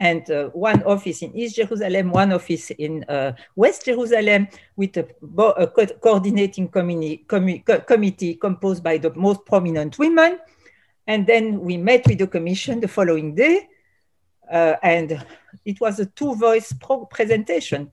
and 0.00 0.30
uh, 0.30 0.48
one 0.50 0.82
office 0.84 1.22
in 1.22 1.36
East 1.36 1.56
Jerusalem, 1.56 2.10
one 2.10 2.32
office 2.32 2.70
in 2.70 3.04
uh, 3.08 3.32
West 3.56 3.84
Jerusalem, 3.84 4.46
with 4.76 4.96
a, 4.96 5.08
a 5.56 5.66
co 5.66 5.86
coordinating 6.00 6.68
committee, 6.68 7.24
com 7.26 7.58
committee 7.86 8.34
composed 8.36 8.84
by 8.84 8.96
the 8.96 9.12
most 9.14 9.44
prominent 9.44 9.98
women. 9.98 10.38
And 11.08 11.26
then 11.26 11.60
we 11.60 11.76
met 11.76 12.06
with 12.06 12.18
the 12.18 12.28
commission 12.28 12.80
the 12.80 12.86
following 12.86 13.34
day, 13.34 13.68
uh, 14.50 14.76
and 14.82 15.24
it 15.64 15.80
was 15.80 15.98
a 15.98 16.06
two-voice 16.06 16.74
presentation 17.10 17.90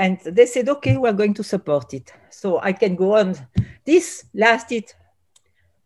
and 0.00 0.18
they 0.24 0.46
said, 0.46 0.66
okay, 0.70 0.96
we're 0.96 1.12
going 1.12 1.34
to 1.34 1.44
support 1.44 1.92
it. 1.92 2.10
So 2.30 2.58
I 2.58 2.72
can 2.72 2.96
go 2.96 3.16
on. 3.16 3.36
This 3.84 4.24
lasted 4.32 4.94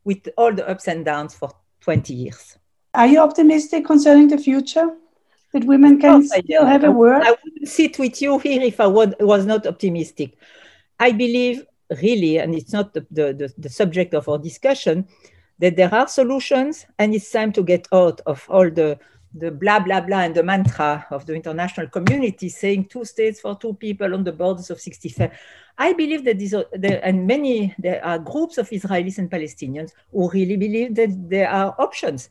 with 0.05 0.29
all 0.37 0.55
the 0.55 0.69
ups 0.69 0.87
and 0.87 1.05
downs 1.05 1.35
for 1.35 1.51
20 1.81 2.15
years. 2.15 2.57
Are 2.95 3.09
you 3.09 3.19
optimistic 3.19 3.85
concerning 3.85 4.29
the 4.29 4.39
future? 4.39 4.89
That 5.53 5.65
women 5.65 6.01
can 6.01 6.25
still 6.27 6.65
have 6.65 6.85
a 6.85 6.93
word? 6.93 7.23
I 7.23 7.31
wouldn't 7.31 7.69
sit 7.69 7.99
with 7.99 8.23
you 8.23 8.39
here 8.39 8.63
if 8.63 8.79
I 8.79 8.87
was 8.87 9.47
not 9.47 9.67
optimistic. 9.67 10.37
I 11.01 11.11
believe 11.11 11.65
really, 12.01 12.39
and 12.39 12.55
it's 12.55 12.73
not 12.73 12.95
the, 12.95 13.05
the, 13.11 13.53
the 13.59 13.69
subject 13.69 14.15
of 14.15 14.29
our 14.29 14.39
discussion, 14.39 15.09
that 15.59 15.75
there 15.75 15.93
are 15.93 16.07
solutions 16.07 16.87
and 17.01 17.15
it's 17.15 17.31
time 17.31 17.53
to 17.53 17.65
get 17.65 17.89
out 17.93 18.21
of 18.27 18.47
all 18.49 18.71
the 18.71 18.97
the 19.35 19.51
blah, 19.51 19.81
blah, 19.81 20.01
blah, 20.01 20.21
and 20.21 20.35
the 20.35 20.43
mantra 20.43 21.07
of 21.11 21.27
the 21.27 21.35
international 21.35 21.89
community 21.89 22.49
saying 22.49 22.87
two 22.87 23.05
states 23.05 23.41
for 23.41 23.57
two 23.59 23.75
people 23.75 24.15
on 24.15 24.23
the 24.23 24.33
borders 24.33 24.71
of 24.71 24.81
65. 24.81 25.31
I 25.77 25.93
believe 25.93 26.25
that 26.25 26.39
these 26.39 26.55
are, 26.55 26.67
there, 26.73 27.01
and 27.05 27.27
many, 27.27 27.75
there 27.79 28.05
are 28.05 28.19
groups 28.19 28.59
of 28.59 28.71
Israelis 28.71 29.19
and 29.19 29.31
Palestinians 29.31 29.91
who 30.13 30.31
really 30.31 30.57
believe 30.57 30.95
that 30.95 31.29
there 31.29 31.51
are 31.51 31.75
options, 31.79 32.31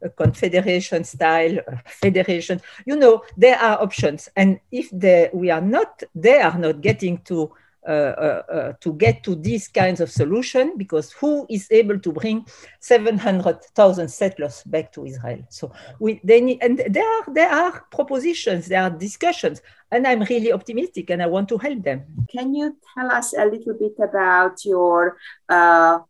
a 0.00 0.08
confederation 0.08 1.04
style, 1.04 1.58
a 1.66 1.82
federation, 1.86 2.62
you 2.86 2.96
know, 2.96 3.22
there 3.36 3.58
are 3.58 3.82
options. 3.82 4.30
And 4.34 4.58
if 4.72 4.88
they, 4.90 5.28
we 5.34 5.50
are 5.50 5.60
not, 5.60 6.02
they 6.14 6.40
are 6.40 6.58
not 6.58 6.80
getting 6.80 7.18
to 7.24 7.52
to 7.86 8.92
get 8.96 9.22
to 9.24 9.34
these 9.34 9.68
kinds 9.68 10.00
of 10.00 10.10
solution 10.10 10.76
because 10.76 11.12
who 11.12 11.46
is 11.48 11.66
able 11.70 11.98
to 11.98 12.12
bring 12.12 12.46
700,000 12.80 14.08
settlers 14.08 14.62
back 14.64 14.92
to 14.92 15.06
Israel? 15.06 15.40
So 15.48 15.72
we, 15.98 16.20
they 16.24 16.40
need, 16.40 16.58
and 16.62 16.78
there 16.78 17.08
are, 17.08 17.24
there 17.32 17.50
are 17.50 17.84
propositions, 17.90 18.68
there 18.68 18.82
are 18.82 18.90
discussions, 18.90 19.62
and 19.90 20.06
I'm 20.06 20.22
really 20.22 20.52
optimistic 20.52 21.10
and 21.10 21.22
I 21.22 21.26
want 21.26 21.48
to 21.50 21.58
help 21.58 21.82
them. 21.82 22.04
Can 22.30 22.54
you 22.54 22.76
tell 22.94 23.10
us 23.10 23.32
a 23.32 23.44
little 23.44 23.74
bit 23.74 23.94
about 24.02 24.64
your 24.64 25.16
uh, 25.48 26.00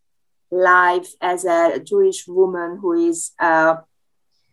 life 0.50 1.08
as 1.20 1.44
a 1.44 1.80
Jewish 1.80 2.26
woman 2.26 2.78
who 2.80 3.08
is 3.08 3.32
uh, 3.38 3.76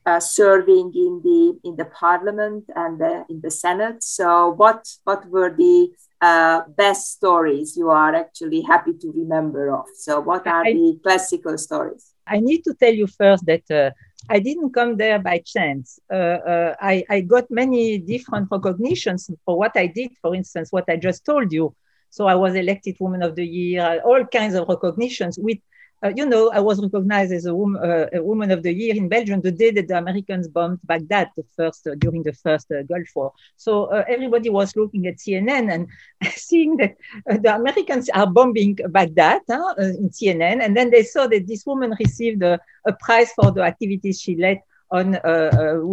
uh, 0.05 0.19
serving 0.19 0.91
in 0.93 1.21
the 1.23 1.59
in 1.63 1.75
the 1.75 1.85
parliament 1.85 2.63
and 2.75 2.99
the, 2.99 3.25
in 3.29 3.41
the 3.41 3.51
senate. 3.51 4.03
So 4.03 4.49
what 4.49 4.87
what 5.03 5.27
were 5.29 5.53
the 5.55 5.89
uh, 6.21 6.61
best 6.77 7.13
stories 7.13 7.75
you 7.75 7.89
are 7.89 8.13
actually 8.15 8.61
happy 8.61 8.93
to 8.93 9.11
remember 9.11 9.73
of? 9.73 9.85
So 9.97 10.19
what 10.19 10.45
are 10.47 10.65
I, 10.65 10.73
the 10.73 10.99
classical 11.03 11.57
stories? 11.57 12.13
I 12.27 12.39
need 12.39 12.63
to 12.63 12.73
tell 12.73 12.93
you 12.93 13.07
first 13.07 13.45
that 13.45 13.69
uh, 13.71 13.91
i 14.29 14.39
didn't 14.39 14.73
come 14.73 14.97
there 14.97 15.19
by 15.19 15.39
chance. 15.45 15.99
Uh, 16.11 16.39
uh, 16.51 16.75
I, 16.81 17.03
I 17.09 17.21
got 17.21 17.45
many 17.51 17.99
different 17.99 18.47
recognitions 18.51 19.29
for 19.45 19.57
what 19.57 19.73
i 19.75 19.87
did. 19.87 20.11
For 20.21 20.35
instance 20.35 20.71
what 20.71 20.85
i 20.89 20.97
just 20.97 21.25
told 21.25 21.51
you. 21.51 21.75
So 22.09 22.27
i 22.27 22.35
was 22.35 22.55
elected 22.55 22.95
woman 22.99 23.21
of 23.23 23.35
the 23.35 23.45
year 23.45 24.01
all 24.05 24.23
kinds 24.25 24.55
of 24.55 24.67
recognitions 24.67 25.37
with 25.37 25.57
uh, 26.03 26.11
you 26.15 26.25
know, 26.25 26.51
I 26.51 26.59
was 26.59 26.81
recognized 26.81 27.31
as 27.31 27.45
a, 27.45 27.55
woman, 27.55 27.81
uh, 27.81 28.07
a 28.13 28.21
woman 28.21 28.51
of 28.51 28.63
the 28.63 28.73
year 28.73 28.95
in 28.95 29.07
Belgium 29.07 29.41
the 29.41 29.51
day 29.51 29.71
that 29.71 29.87
the 29.87 29.97
Americans 29.97 30.47
bombed 30.47 30.79
Baghdad, 30.83 31.31
the 31.37 31.43
first 31.55 31.87
uh, 31.87 31.95
during 31.95 32.21
the 32.23 32.33
first 32.33 32.71
uh, 32.71 32.83
Gulf 32.83 33.07
War. 33.15 33.33
So 33.55 33.85
uh, 33.85 34.03
everybody 34.07 34.49
was 34.49 34.75
looking 34.75 35.07
at 35.07 35.17
CNN 35.17 35.73
and 35.73 35.87
seeing 36.33 36.77
that 36.77 36.95
uh, 37.29 37.37
the 37.37 37.55
Americans 37.55 38.09
are 38.09 38.27
bombing 38.27 38.77
Baghdad 38.89 39.41
in 39.47 40.09
CNN, 40.09 40.63
and 40.63 40.75
then 40.75 40.89
they 40.91 41.03
saw 41.03 41.27
that 41.27 41.47
this 41.47 41.65
woman 41.65 41.95
received 41.99 42.43
a, 42.43 42.59
a 42.85 42.93
prize 42.93 43.31
for 43.31 43.51
the 43.51 43.61
activities 43.61 44.19
she 44.21 44.35
led 44.35 44.59
on 44.91 45.13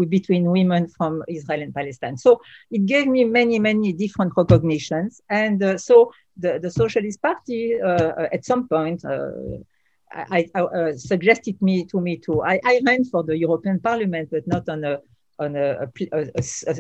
between 0.09 0.45
women 0.45 0.87
from 0.87 1.23
Israel 1.27 1.63
and 1.63 1.75
Palestine. 1.75 2.17
So 2.19 2.43
it 2.71 2.85
gave 2.85 3.07
me 3.07 3.25
many, 3.25 3.59
many 3.59 3.93
different 3.93 4.33
recognitions, 4.37 5.23
and 5.31 5.81
so 5.81 6.13
the, 6.37 6.59
the 6.59 6.71
Socialist 6.71 7.23
Party 7.23 7.79
at 7.81 8.45
some 8.45 8.69
point 8.69 9.03
I, 10.15 10.49
I 10.55 10.61
uh, 10.61 10.93
suggested 10.97 11.61
me 11.63 11.85
to 11.87 12.01
me 12.01 12.17
too. 12.19 12.43
I, 12.43 12.61
I, 12.65 12.81
ran 12.85 13.05
for 13.05 13.23
the 13.23 13.37
European 13.37 13.81
Parliament, 13.81 14.29
but 14.31 14.47
not 14.47 14.69
on 14.69 14.85
a 14.85 14.99
on 15.39 15.57
a, 15.57 15.89
a, 16.13 16.27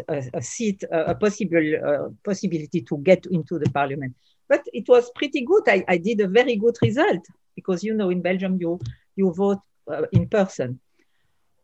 a, 0.08 0.22
a 0.34 0.42
seat, 0.42 0.84
a 0.90 1.14
possible 1.14 1.72
uh, 1.84 2.08
possibility 2.24 2.82
to 2.82 2.98
get 2.98 3.26
into 3.26 3.58
the 3.58 3.70
Parliament. 3.70 4.14
But 4.48 4.64
it 4.72 4.88
was 4.88 5.10
pretty 5.14 5.42
good. 5.42 5.68
I, 5.68 5.84
I 5.88 5.96
did 5.96 6.20
a 6.20 6.28
very 6.28 6.56
good 6.56 6.76
result 6.82 7.24
because 7.54 7.82
you 7.82 7.94
know 7.94 8.10
in 8.10 8.22
Belgium 8.22 8.58
you 8.60 8.78
you 9.16 9.32
vote 9.32 9.60
uh, 9.90 10.02
in 10.12 10.28
person. 10.28 10.80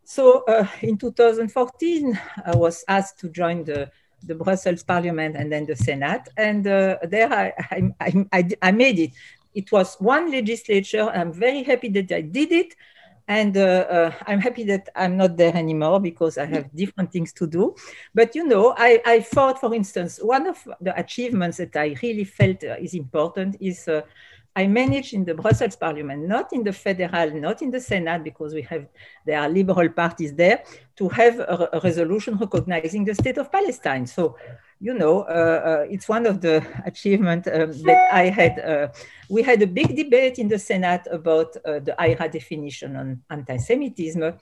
So 0.05 0.45
uh, 0.49 0.67
in 0.81 0.97
2014, 0.97 2.19
I 2.47 2.57
was 2.57 2.85
asked 2.89 3.19
to 3.21 3.29
join 3.29 3.65
the 3.65 3.91
the 4.25 4.35
Brussels 4.35 4.83
Parliament 4.83 5.37
and 5.37 5.53
then 5.53 5.67
the 5.67 5.77
Senate, 5.77 6.23
and 6.37 6.67
uh, 6.67 6.97
there 7.05 7.33
I, 7.33 7.53
I, 8.01 8.27
I, 8.33 8.49
I 8.63 8.73
made 8.73 8.99
it 8.99 9.13
it 9.61 9.73
was 9.73 9.97
one 10.15 10.31
legislature. 10.31 11.07
I'm 11.19 11.33
very 11.33 11.63
happy 11.71 11.89
that 11.97 12.11
I 12.13 12.23
did 12.39 12.51
it. 12.53 12.71
And 13.27 13.55
uh, 13.59 13.85
uh, 13.97 14.13
I'm 14.27 14.41
happy 14.41 14.65
that 14.73 14.89
I'm 14.97 15.15
not 15.23 15.37
there 15.37 15.55
anymore 15.55 16.01
because 16.01 16.39
I 16.39 16.47
have 16.47 16.65
different 16.75 17.13
things 17.13 17.31
to 17.35 17.47
do. 17.47 17.75
But 18.15 18.35
you 18.37 18.45
know, 18.53 18.75
I, 18.89 19.03
I 19.05 19.21
thought, 19.21 19.61
for 19.61 19.75
instance, 19.75 20.19
one 20.23 20.47
of 20.47 20.57
the 20.81 20.99
achievements 20.99 21.59
that 21.59 21.77
I 21.77 21.97
really 22.03 22.25
felt 22.25 22.65
uh, 22.65 22.77
is 22.87 22.95
important 22.95 23.57
is 23.61 23.87
uh, 23.87 24.01
I 24.57 24.67
managed 24.67 25.13
in 25.13 25.25
the 25.25 25.35
Brussels 25.35 25.77
Parliament, 25.77 26.27
not 26.27 26.53
in 26.53 26.63
the 26.65 26.73
federal, 26.73 27.31
not 27.47 27.61
in 27.61 27.71
the 27.71 27.81
Senate, 27.81 28.25
because 28.25 28.55
we 28.55 28.63
have 28.63 28.87
there 29.27 29.41
are 29.43 29.49
liberal 29.49 29.91
parties 29.91 30.33
there, 30.35 30.65
to 30.97 31.09
have 31.21 31.39
a, 31.41 31.69
a 31.75 31.81
resolution 31.81 32.39
recognizing 32.39 33.05
the 33.05 33.15
state 33.15 33.39
of 33.39 33.53
Palestine. 33.53 34.07
So, 34.07 34.37
you 34.81 34.95
know, 34.95 35.23
uh, 35.23 35.83
uh, 35.83 35.87
it's 35.91 36.09
one 36.09 36.27
of 36.27 36.41
the 36.41 36.65
achievements 36.85 37.49
um, 37.49 37.73
that 37.83 38.09
I 38.13 38.29
had. 38.29 38.61
Uh, 38.61 38.89
we 39.29 39.43
had 39.43 39.61
a 39.63 39.67
big 39.67 39.97
debate 39.97 40.39
in 40.39 40.49
the 40.49 40.59
Senate 40.59 41.03
about 41.11 41.57
uh, 41.65 41.81
the 41.81 41.95
IHRA 41.99 42.31
definition 42.31 42.97
on 42.97 43.23
anti-Semitism 43.31 44.39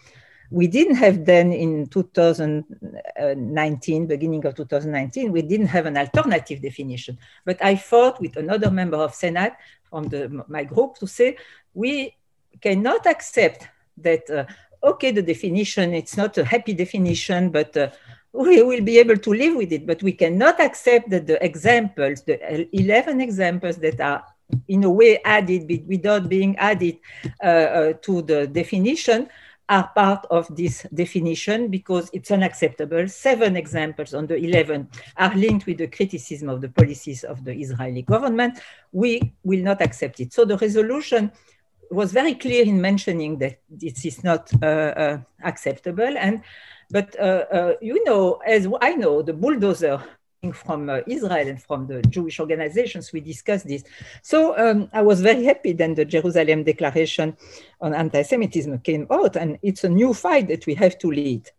we 0.50 0.66
didn't 0.66 0.96
have 0.96 1.24
then 1.24 1.52
in 1.52 1.86
2019, 1.86 4.06
beginning 4.06 4.44
of 4.44 4.54
2019, 4.54 5.32
we 5.32 5.40
didn't 5.42 5.66
have 5.66 5.86
an 5.86 5.96
alternative 5.96 6.60
definition. 6.62 7.18
But 7.44 7.64
I 7.64 7.76
fought 7.76 8.20
with 8.20 8.36
another 8.36 8.70
member 8.70 8.98
of 8.98 9.14
Senate 9.14 9.54
from 9.90 10.08
the, 10.08 10.44
my 10.48 10.64
group 10.64 10.96
to 10.98 11.06
say 11.06 11.36
we 11.74 12.14
cannot 12.60 13.06
accept 13.06 13.68
that, 13.98 14.48
okay, 14.82 15.10
the 15.10 15.22
definition, 15.22 15.94
it's 15.94 16.16
not 16.16 16.36
a 16.38 16.44
happy 16.44 16.74
definition, 16.74 17.50
but 17.50 17.76
uh, 17.76 17.90
we 18.36 18.62
will 18.62 18.82
be 18.82 18.98
able 18.98 19.16
to 19.16 19.30
live 19.32 19.56
with 19.56 19.72
it. 19.72 19.86
But 19.86 20.02
we 20.02 20.12
cannot 20.12 20.60
accept 20.60 21.10
that 21.10 21.26
the 21.26 21.42
examples, 21.44 22.22
the 22.22 22.68
11 22.76 23.20
examples 23.20 23.76
that 23.78 24.00
are 24.00 24.24
in 24.68 24.84
a 24.84 24.90
way 24.90 25.20
added 25.24 25.66
without 25.88 26.28
being 26.28 26.56
added 26.56 26.98
uh, 27.42 27.46
uh 27.46 27.92
to 28.02 28.22
the 28.22 28.46
definition, 28.46 29.28
are 29.68 29.90
part 29.94 30.24
of 30.30 30.54
this 30.54 30.86
definition 30.94 31.68
because 31.68 32.08
it's 32.12 32.30
unacceptable. 32.30 33.08
Seven 33.08 33.56
examples 33.56 34.14
on 34.14 34.26
the 34.26 34.36
11 34.36 34.88
are 35.16 35.34
linked 35.34 35.66
with 35.66 35.78
the 35.78 35.88
criticism 35.88 36.48
of 36.48 36.60
the 36.60 36.68
policies 36.68 37.24
of 37.24 37.44
the 37.44 37.52
Israeli 37.52 38.02
government. 38.02 38.60
We 38.92 39.32
will 39.42 39.62
not 39.62 39.82
accept 39.82 40.20
it. 40.20 40.32
So 40.32 40.44
the 40.44 40.56
resolution 40.56 41.32
was 41.90 42.12
very 42.12 42.34
clear 42.34 42.64
in 42.64 42.80
mentioning 42.80 43.38
that 43.38 43.60
this 43.68 44.04
is 44.04 44.22
not 44.22 44.50
uh, 44.62 44.66
uh, 44.66 45.18
acceptable. 45.42 46.16
And 46.16 46.42
but 46.90 47.18
uh, 47.18 47.44
uh 47.50 47.72
you 47.80 48.04
know, 48.04 48.40
as 48.46 48.66
I 48.80 48.94
know, 48.94 49.22
the 49.22 49.32
bulldozer 49.32 50.02
from 50.52 50.88
uh, 50.88 51.00
Israel 51.06 51.48
and 51.48 51.62
from 51.62 51.86
the 51.86 52.02
Jewish 52.02 52.40
organizations, 52.40 53.12
we 53.12 53.20
discussed 53.20 53.66
this. 53.66 53.84
So 54.22 54.56
um, 54.58 54.88
I 54.92 55.02
was 55.02 55.20
very 55.20 55.44
happy 55.44 55.72
then 55.72 55.94
the 55.94 56.04
Jerusalem 56.04 56.64
Declaration 56.64 57.36
on 57.80 57.94
anti-Semitism 57.94 58.78
came 58.80 59.06
out, 59.10 59.36
and 59.36 59.58
it's 59.62 59.84
a 59.84 59.88
new 59.88 60.14
fight 60.14 60.48
that 60.48 60.66
we 60.66 60.74
have 60.74 60.98
to 60.98 61.10
lead. 61.10 61.50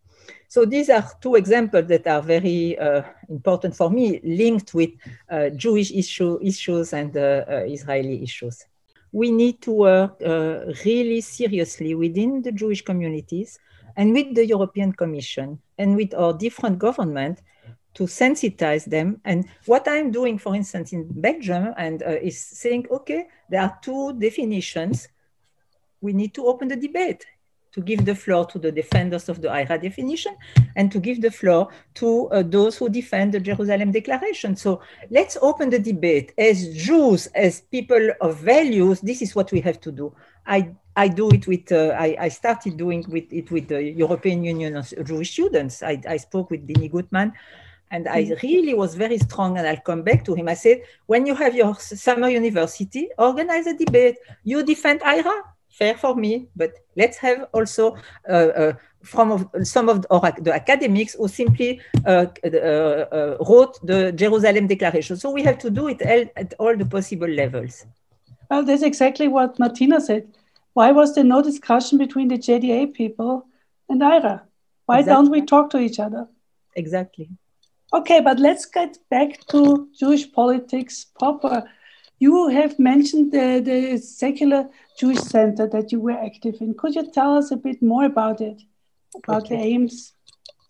So 0.49 0.63
these 0.63 0.89
are 0.89 1.05
two 1.19 1.35
examples 1.35 1.87
that 1.87 2.07
are 2.07 2.21
very 2.21 2.79
uh, 2.79 3.03
important 3.29 3.75
for 3.75 3.89
me, 3.89 4.21
linked 4.23 4.73
with 4.73 4.91
uh, 5.29 5.49
Jewish 5.49 5.91
issue, 5.91 6.39
issues 6.41 6.93
and 6.93 7.15
uh, 7.17 7.43
Israeli 7.65 8.23
issues. 8.23 8.65
We 9.11 9.31
need 9.31 9.61
to 9.63 9.71
work 9.71 10.19
really 10.19 11.21
seriously 11.21 11.95
within 11.95 12.41
the 12.41 12.51
Jewish 12.51 12.81
communities 12.83 13.59
and 13.97 14.13
with 14.13 14.33
the 14.35 14.45
European 14.45 14.93
Commission 14.93 15.59
and 15.77 15.95
with 15.95 16.13
our 16.13 16.33
different 16.33 16.79
governments 16.79 17.41
to 17.95 18.03
sensitize 18.03 18.85
them. 18.85 19.19
And 19.25 19.47
what 19.65 19.87
I'm 19.87 20.11
doing, 20.11 20.37
for 20.37 20.55
instance, 20.55 20.93
in 20.93 21.07
Belgium, 21.09 21.73
and 21.77 22.03
uh, 22.03 22.11
is 22.21 22.39
saying, 22.39 22.85
okay, 22.91 23.25
there 23.49 23.61
are 23.61 23.77
two 23.81 24.13
definitions. 24.13 25.07
We 25.99 26.13
need 26.13 26.33
to 26.35 26.45
open 26.45 26.67
the 26.67 26.75
debate 26.75 27.25
to 27.71 27.81
give 27.81 28.05
the 28.05 28.15
floor 28.15 28.45
to 28.45 28.59
the 28.59 28.71
defenders 28.71 29.29
of 29.29 29.41
the 29.41 29.47
IHRA 29.47 29.81
definition 29.81 30.35
and 30.75 30.91
to 30.91 30.99
give 30.99 31.21
the 31.21 31.29
floor 31.29 31.69
to 31.95 32.27
uh, 32.29 32.43
those 32.43 32.77
who 32.77 32.89
defend 32.89 33.33
the 33.33 33.39
Jerusalem 33.39 33.91
Declaration. 33.91 34.55
So 34.55 34.81
let's 35.09 35.37
open 35.41 35.69
the 35.69 35.79
debate. 35.79 36.33
As 36.37 36.75
Jews, 36.75 37.27
as 37.35 37.61
people 37.61 38.11
of 38.21 38.37
values, 38.37 39.01
this 39.01 39.21
is 39.21 39.35
what 39.35 39.51
we 39.51 39.61
have 39.61 39.79
to 39.81 39.91
do. 39.91 40.15
I, 40.47 40.73
I 40.95 41.07
do 41.09 41.29
it 41.29 41.45
with, 41.45 41.71
uh, 41.71 41.95
I, 41.97 42.15
I, 42.19 42.29
started 42.29 42.77
doing 42.77 43.05
with 43.07 43.31
it 43.31 43.51
with 43.51 43.67
the 43.67 43.83
European 43.83 44.43
Union 44.43 44.77
of 44.77 44.91
Jewish 45.05 45.31
Students. 45.33 45.83
I, 45.83 46.01
I 46.07 46.17
spoke 46.17 46.49
with 46.49 46.65
Bini 46.65 46.89
Guttmann 46.89 47.33
and 47.91 48.07
I 48.07 48.23
mm. 48.23 48.41
really 48.41 48.73
was 48.73 48.95
very 48.95 49.17
strong, 49.17 49.57
and 49.57 49.67
I'll 49.67 49.77
come 49.77 50.03
back 50.03 50.25
to 50.25 50.33
him. 50.33 50.49
I 50.49 50.55
said, 50.55 50.81
when 51.05 51.25
you 51.25 51.35
have 51.35 51.55
your 51.55 51.75
summer 51.75 52.29
university, 52.29 53.09
organize 53.17 53.67
a 53.67 53.77
debate. 53.77 54.17
You 54.43 54.63
defend 54.63 55.01
IHRA, 55.01 55.41
fair 55.69 55.95
for 55.95 56.15
me, 56.15 56.47
but 56.55 56.71
let's 56.95 57.17
have 57.17 57.47
also 57.53 57.95
uh, 58.27 58.31
uh, 58.31 58.73
from 59.03 59.31
of, 59.31 59.47
some 59.63 59.89
of 59.89 60.01
the, 60.01 60.33
the, 60.41 60.53
academics 60.53 61.13
who 61.13 61.27
simply 61.27 61.79
uh, 62.05 62.25
uh, 62.43 62.47
uh, 62.47 63.37
wrote 63.47 63.79
the 63.85 64.11
Jerusalem 64.11 64.67
Declaration. 64.67 65.15
So 65.15 65.31
we 65.31 65.43
have 65.43 65.57
to 65.59 65.69
do 65.69 65.87
it 65.87 66.01
at 66.01 66.53
all 66.59 66.75
the 66.75 66.85
possible 66.85 67.29
levels. 67.29 67.85
Well, 68.49 68.63
that's 68.63 68.83
exactly 68.83 69.27
what 69.27 69.59
Martina 69.59 70.01
said. 70.01 70.27
Why 70.77 70.91
was 70.91 71.15
there 71.15 71.23
no 71.23 71.41
discussion 71.41 71.97
between 71.97 72.27
the 72.27 72.37
JDA 72.37 72.93
people 72.93 73.47
and 73.89 73.99
IHRA? 73.99 74.41
Why 74.85 74.99
exactly. 74.99 75.11
don't 75.15 75.31
we 75.31 75.41
talk 75.41 75.71
to 75.71 75.79
each 75.79 75.99
other? 75.99 76.27
Exactly. 76.75 77.29
Okay, 77.91 78.19
but 78.21 78.37
let's 78.37 78.67
get 78.67 78.95
back 79.09 79.43
to 79.47 79.89
Jewish 79.99 80.31
politics 80.31 81.07
proper. 81.17 81.63
You 82.19 82.49
have 82.49 82.77
mentioned 82.77 83.31
the, 83.31 83.59
the 83.59 83.97
secular 83.97 84.69
Jewish 84.99 85.17
center 85.17 85.67
that 85.67 85.91
you 85.91 85.99
were 85.99 86.11
active 86.29 86.57
in. 86.61 86.75
Could 86.75 86.93
you 86.93 87.09
tell 87.11 87.35
us 87.35 87.49
a 87.49 87.57
bit 87.57 87.81
more 87.81 88.05
about 88.05 88.39
it, 88.39 88.61
about 89.15 89.45
okay. 89.45 89.55
the 89.55 89.61
aims? 89.63 90.13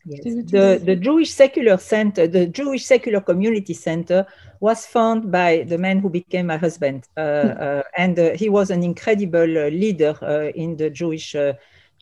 Yes. 0.10 0.24
The, 0.24 0.82
the 0.84 0.96
Jewish 0.96 1.32
Secular 1.32 1.78
Center, 1.78 2.28
the 2.28 2.48
Jewish 2.48 2.86
Secular 2.86 3.20
Community 3.20 3.74
Center, 3.74 4.26
was 4.62 4.86
founded 4.86 5.32
by 5.32 5.66
the 5.68 5.78
man 5.78 6.00
who 6.00 6.10
became 6.10 6.48
my 6.48 6.56
husband. 6.58 7.08
Uh, 7.18 7.42
hmm. 7.42 7.50
uh, 7.60 7.82
and 7.98 8.18
uh, 8.18 8.32
he 8.32 8.48
was 8.48 8.70
an 8.70 8.84
incredible 8.84 9.58
uh, 9.58 9.70
leader 9.70 10.18
uh, 10.22 10.50
in 10.56 10.78
the 10.78 10.90
Jewish 10.90 11.36
uh, 11.36 11.54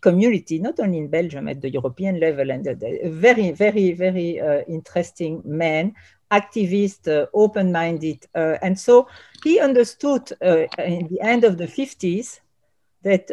community, 0.01 0.59
not 0.59 0.79
only 0.79 0.99
in 0.99 1.07
Belgium, 1.07 1.47
at 1.47 1.61
the 1.61 1.71
European 1.71 2.19
level, 2.19 2.51
and 2.51 2.67
a 2.67 3.09
very, 3.09 3.51
very, 3.51 3.93
very 3.93 4.39
uh, 4.39 4.61
interesting 4.67 5.41
man, 5.43 5.95
activist, 6.29 7.07
uh, 7.07 7.25
open 7.33 7.71
minded. 7.71 8.19
Uh, 8.35 8.57
and 8.61 8.79
so 8.79 9.07
he 9.43 9.59
understood 9.59 10.31
uh, 10.43 10.67
in 10.77 11.07
the 11.07 11.19
end 11.21 11.43
of 11.43 11.57
the 11.57 11.65
50s 11.65 12.39
that 13.01 13.25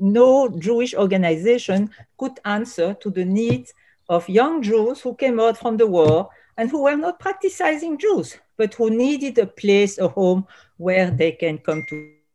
no 0.00 0.48
Jewish 0.48 0.94
organization 0.94 1.90
could 2.18 2.40
answer 2.44 2.94
to 2.94 3.10
the 3.10 3.24
needs 3.24 3.72
of 4.08 4.28
young 4.28 4.62
Jews 4.62 5.00
who 5.00 5.14
came 5.14 5.38
out 5.38 5.56
from 5.56 5.76
the 5.76 5.86
war 5.86 6.28
and 6.56 6.70
who 6.70 6.82
were 6.82 6.96
not 6.96 7.20
practicing 7.20 7.98
Jews, 7.98 8.36
but 8.56 8.74
who 8.74 8.90
needed 8.90 9.38
a 9.38 9.46
place, 9.46 9.98
a 9.98 10.08
home 10.08 10.46
where 10.78 11.10
they 11.10 11.32
can 11.32 11.58
come 11.58 11.84
together. 11.88 12.32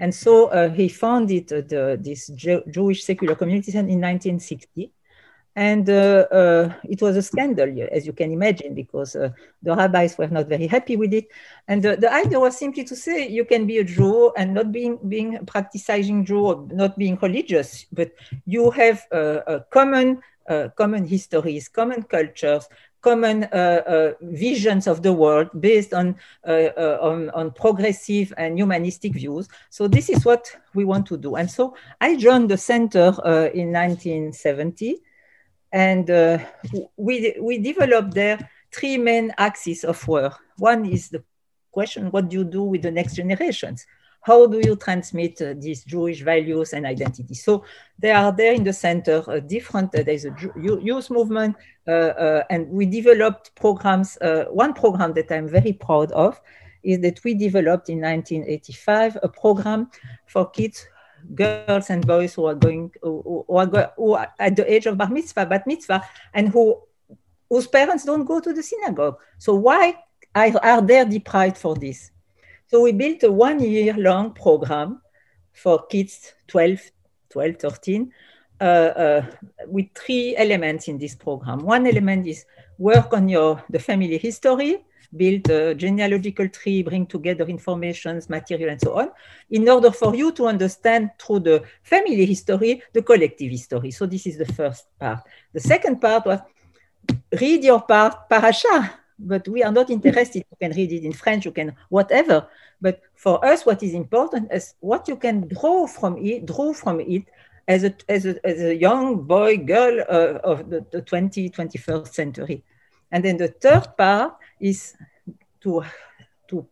And 0.00 0.14
so 0.14 0.46
uh, 0.46 0.70
he 0.70 0.88
founded 0.88 1.52
uh, 1.52 1.62
the, 1.62 1.98
this 2.00 2.28
Je- 2.34 2.62
Jewish 2.70 3.04
secular 3.04 3.34
community 3.34 3.56
in 3.72 4.00
1960. 4.00 4.90
And 5.54 5.88
uh, 5.90 6.26
uh, 6.32 6.72
it 6.84 7.02
was 7.02 7.16
a 7.16 7.22
scandal, 7.22 7.68
as 7.90 8.06
you 8.06 8.14
can 8.14 8.32
imagine, 8.32 8.74
because 8.74 9.14
uh, 9.14 9.30
the 9.62 9.76
rabbis 9.76 10.16
were 10.16 10.28
not 10.28 10.48
very 10.48 10.66
happy 10.66 10.96
with 10.96 11.12
it. 11.12 11.28
And 11.68 11.82
the, 11.82 12.10
idea 12.12 12.40
was 12.40 12.56
simply 12.56 12.84
to 12.84 12.96
say 12.96 13.28
you 13.28 13.44
can 13.44 13.66
be 13.66 13.78
a 13.78 13.84
Jew 13.84 14.32
and 14.36 14.54
not 14.54 14.72
being, 14.72 14.98
being 15.08 15.44
practicing 15.44 16.24
Jew 16.24 16.46
or 16.46 16.68
not 16.72 16.96
being 16.96 17.18
religious, 17.20 17.84
but 17.92 18.12
you 18.46 18.70
have 18.70 19.06
a 19.12 19.64
common 19.70 20.22
common 20.76 21.06
histories, 21.06 21.68
common 21.68 22.02
cultures, 22.02 22.66
common 23.02 23.44
uh, 23.44 23.82
uh, 23.86 24.12
visions 24.22 24.86
of 24.86 25.02
the 25.02 25.12
world 25.12 25.48
based 25.60 25.92
on, 25.92 26.16
uh, 26.46 26.68
on, 27.00 27.30
on, 27.30 27.50
progressive 27.50 28.32
and 28.38 28.56
humanistic 28.56 29.12
views. 29.12 29.48
So 29.70 29.88
this 29.88 30.08
is 30.08 30.24
what 30.24 30.50
we 30.74 30.84
want 30.84 31.06
to 31.06 31.16
do. 31.16 31.34
And 31.34 31.50
so 31.50 31.76
I 32.00 32.16
joined 32.16 32.50
the 32.50 32.56
center 32.56 33.08
in 33.54 33.72
1970, 33.72 35.02
and 35.72 36.08
we, 36.96 37.36
we 37.40 37.58
developed 37.58 38.14
there 38.14 38.50
three 38.70 38.98
main 38.98 39.32
axes 39.38 39.84
of 39.84 40.06
work. 40.08 40.38
One 40.58 40.84
is 40.84 41.08
the 41.08 41.22
question, 41.70 42.10
what 42.10 42.28
do 42.28 42.38
you 42.38 42.44
do 42.44 42.62
with 42.62 42.82
the 42.82 42.90
next 42.90 43.14
generations? 43.14 43.86
how 44.22 44.46
do 44.46 44.60
you 44.64 44.76
transmit 44.76 45.40
uh, 45.42 45.54
these 45.58 45.84
Jewish 45.84 46.22
values 46.22 46.72
and 46.72 46.86
identity? 46.86 47.34
So 47.34 47.64
they 47.98 48.12
are 48.12 48.32
there 48.32 48.54
in 48.54 48.64
the 48.64 48.72
center, 48.72 49.22
uh, 49.28 49.40
different, 49.40 49.94
uh, 49.94 50.02
there's 50.04 50.24
a 50.24 50.34
youth 50.56 51.10
movement, 51.10 51.56
uh, 51.86 51.90
uh, 51.90 52.44
and 52.48 52.68
we 52.68 52.86
developed 52.86 53.54
programs. 53.56 54.16
Uh, 54.18 54.44
one 54.50 54.74
program 54.74 55.12
that 55.14 55.30
I'm 55.30 55.48
very 55.48 55.72
proud 55.72 56.12
of 56.12 56.40
is 56.84 57.00
that 57.00 57.22
we 57.24 57.34
developed 57.34 57.88
in 57.88 58.00
1985 58.00 59.18
a 59.22 59.28
program 59.28 59.90
for 60.26 60.48
kids 60.50 60.86
girls 61.34 61.90
and 61.90 62.06
boys 62.06 62.34
who 62.34 62.46
are 62.46 62.54
going 62.54 62.90
who, 63.02 63.44
who, 63.48 63.56
are, 63.56 63.92
who 63.96 64.14
are 64.14 64.32
at 64.38 64.56
the 64.56 64.72
age 64.72 64.86
of 64.86 64.98
bar 64.98 65.08
mitzvah, 65.08 65.46
bat 65.46 65.66
mitzvah, 65.66 66.02
and 66.34 66.48
who 66.48 66.80
whose 67.48 67.66
parents 67.66 68.04
don't 68.04 68.24
go 68.24 68.40
to 68.40 68.52
the 68.52 68.62
synagogue. 68.62 69.18
So 69.38 69.54
why 69.54 69.98
are, 70.34 70.50
are 70.62 70.80
they 70.80 71.04
deprived 71.04 71.58
for 71.58 71.74
this? 71.74 72.10
So 72.66 72.80
we 72.80 72.92
built 72.92 73.22
a 73.24 73.30
one 73.30 73.60
year 73.60 73.94
long 73.94 74.32
program 74.32 75.02
for 75.52 75.86
kids 75.86 76.32
12, 76.48 76.80
12 77.28 77.56
13, 77.56 78.12
uh, 78.60 78.64
uh, 78.64 79.26
with 79.66 79.86
three 79.94 80.34
elements 80.36 80.88
in 80.88 80.96
this 80.96 81.14
program. 81.14 81.60
One 81.60 81.86
element 81.86 82.26
is 82.26 82.46
work 82.78 83.12
on 83.12 83.28
your 83.28 83.62
the 83.68 83.78
family 83.78 84.16
history, 84.16 84.84
build 85.16 85.48
a 85.50 85.74
genealogical 85.74 86.48
tree, 86.48 86.82
bring 86.82 87.06
together 87.06 87.44
informations, 87.44 88.28
material, 88.28 88.70
and 88.70 88.80
so 88.80 88.98
on, 88.98 89.10
in 89.50 89.68
order 89.68 89.90
for 89.90 90.14
you 90.14 90.32
to 90.32 90.46
understand 90.46 91.10
through 91.18 91.40
the 91.40 91.62
family 91.82 92.24
history, 92.24 92.82
the 92.92 93.02
collective 93.02 93.50
history. 93.50 93.90
So 93.90 94.06
this 94.06 94.26
is 94.26 94.38
the 94.38 94.46
first 94.46 94.86
part. 94.98 95.20
The 95.52 95.60
second 95.60 96.00
part 96.00 96.26
was 96.26 96.40
read 97.40 97.64
your 97.64 97.82
part 97.82 98.28
parasha, 98.28 98.98
but 99.18 99.46
we 99.48 99.62
are 99.62 99.72
not 99.72 99.90
interested. 99.90 100.44
You 100.50 100.56
can 100.60 100.76
read 100.76 100.92
it 100.92 101.04
in 101.04 101.12
French, 101.12 101.44
you 101.44 101.52
can 101.52 101.74
whatever. 101.88 102.48
But 102.80 103.00
for 103.14 103.44
us, 103.44 103.66
what 103.66 103.82
is 103.82 103.94
important 103.94 104.52
is 104.52 104.74
what 104.80 105.08
you 105.08 105.16
can 105.16 105.48
draw 105.48 105.86
from 105.86 106.16
it, 106.18 106.46
draw 106.46 106.72
from 106.72 107.00
it 107.00 107.24
as 107.68 107.84
a, 107.84 107.94
as 108.08 108.26
a, 108.26 108.46
as 108.46 108.60
a 108.60 108.74
young 108.74 109.22
boy, 109.22 109.56
girl 109.58 110.00
uh, 110.08 110.38
of 110.42 110.68
the, 110.68 110.84
the 110.90 111.02
20, 111.02 111.50
21st 111.50 112.08
century. 112.08 112.64
And 113.12 113.24
then 113.24 113.36
the 113.36 113.48
third 113.48 113.96
part 113.96 114.34
is 114.62 114.94
to, 115.60 115.82
to, 116.48 116.66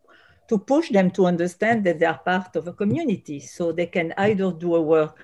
to 0.48 0.58
push 0.58 0.90
them 0.90 1.10
to 1.10 1.26
understand 1.26 1.84
that 1.84 1.98
they 1.98 2.06
are 2.06 2.18
part 2.18 2.56
of 2.56 2.66
a 2.68 2.72
community. 2.72 3.40
So 3.40 3.72
they 3.72 3.86
can 3.86 4.14
either 4.16 4.52
do 4.52 4.76
a 4.76 4.82
work, 4.82 5.16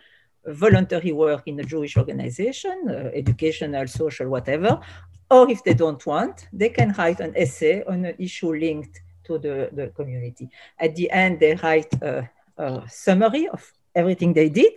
voluntary 0.44 1.12
work 1.12 1.42
in 1.46 1.58
a 1.60 1.64
Jewish 1.64 1.96
organization, 1.96 2.86
uh, 2.88 3.10
educational, 3.14 3.86
social, 3.86 4.28
whatever, 4.28 4.80
or 5.30 5.50
if 5.50 5.64
they 5.64 5.74
don't 5.74 6.04
want, 6.06 6.48
they 6.52 6.68
can 6.68 6.92
write 6.98 7.20
an 7.20 7.32
essay 7.36 7.82
on 7.84 8.04
an 8.04 8.14
issue 8.18 8.54
linked 8.54 9.00
to 9.24 9.38
the, 9.38 9.70
the 9.72 9.88
community. 9.88 10.48
At 10.78 10.94
the 10.94 11.10
end, 11.10 11.40
they 11.40 11.54
write 11.56 11.92
a, 12.02 12.30
a 12.58 12.82
summary 12.88 13.48
of 13.48 13.72
everything 13.94 14.32
they 14.32 14.48
did 14.48 14.72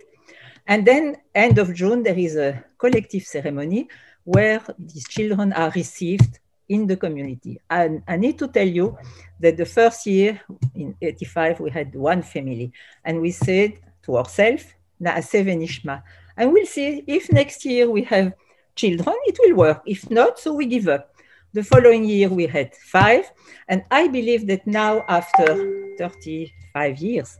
and 0.70 0.86
then 0.86 1.16
end 1.34 1.58
of 1.58 1.74
June, 1.74 2.02
there 2.02 2.18
is 2.18 2.36
a 2.36 2.64
collective 2.78 3.24
ceremony 3.24 3.88
where 4.24 4.62
these 4.78 5.08
children 5.08 5.52
are 5.52 5.70
received 5.70 6.38
in 6.70 6.86
the 6.86 6.96
community. 6.96 7.60
And 7.68 8.02
I 8.06 8.16
need 8.16 8.38
to 8.38 8.48
tell 8.48 8.66
you 8.66 8.96
that 9.40 9.56
the 9.56 9.66
first 9.66 10.06
year 10.06 10.40
in 10.74 10.96
85, 11.02 11.60
we 11.60 11.70
had 11.70 11.94
one 11.94 12.22
family 12.22 12.72
and 13.04 13.20
we 13.20 13.32
said 13.32 13.78
to 14.04 14.16
ourselves, 14.16 14.64
Na'aseh 15.02 15.44
v'nishma. 15.44 16.02
And 16.36 16.52
we'll 16.52 16.66
see 16.66 17.02
if 17.06 17.30
next 17.32 17.64
year 17.64 17.90
we 17.90 18.02
have 18.04 18.32
children, 18.76 19.16
it 19.26 19.36
will 19.40 19.56
work. 19.56 19.82
If 19.84 20.08
not, 20.10 20.38
so 20.38 20.54
we 20.54 20.66
give 20.66 20.86
up. 20.88 21.12
The 21.52 21.64
following 21.64 22.04
year 22.04 22.28
we 22.28 22.46
had 22.46 22.74
five. 22.76 23.30
And 23.68 23.84
I 23.90 24.06
believe 24.06 24.46
that 24.46 24.64
now 24.66 25.04
after 25.08 25.92
35 25.98 26.98
years, 26.98 27.36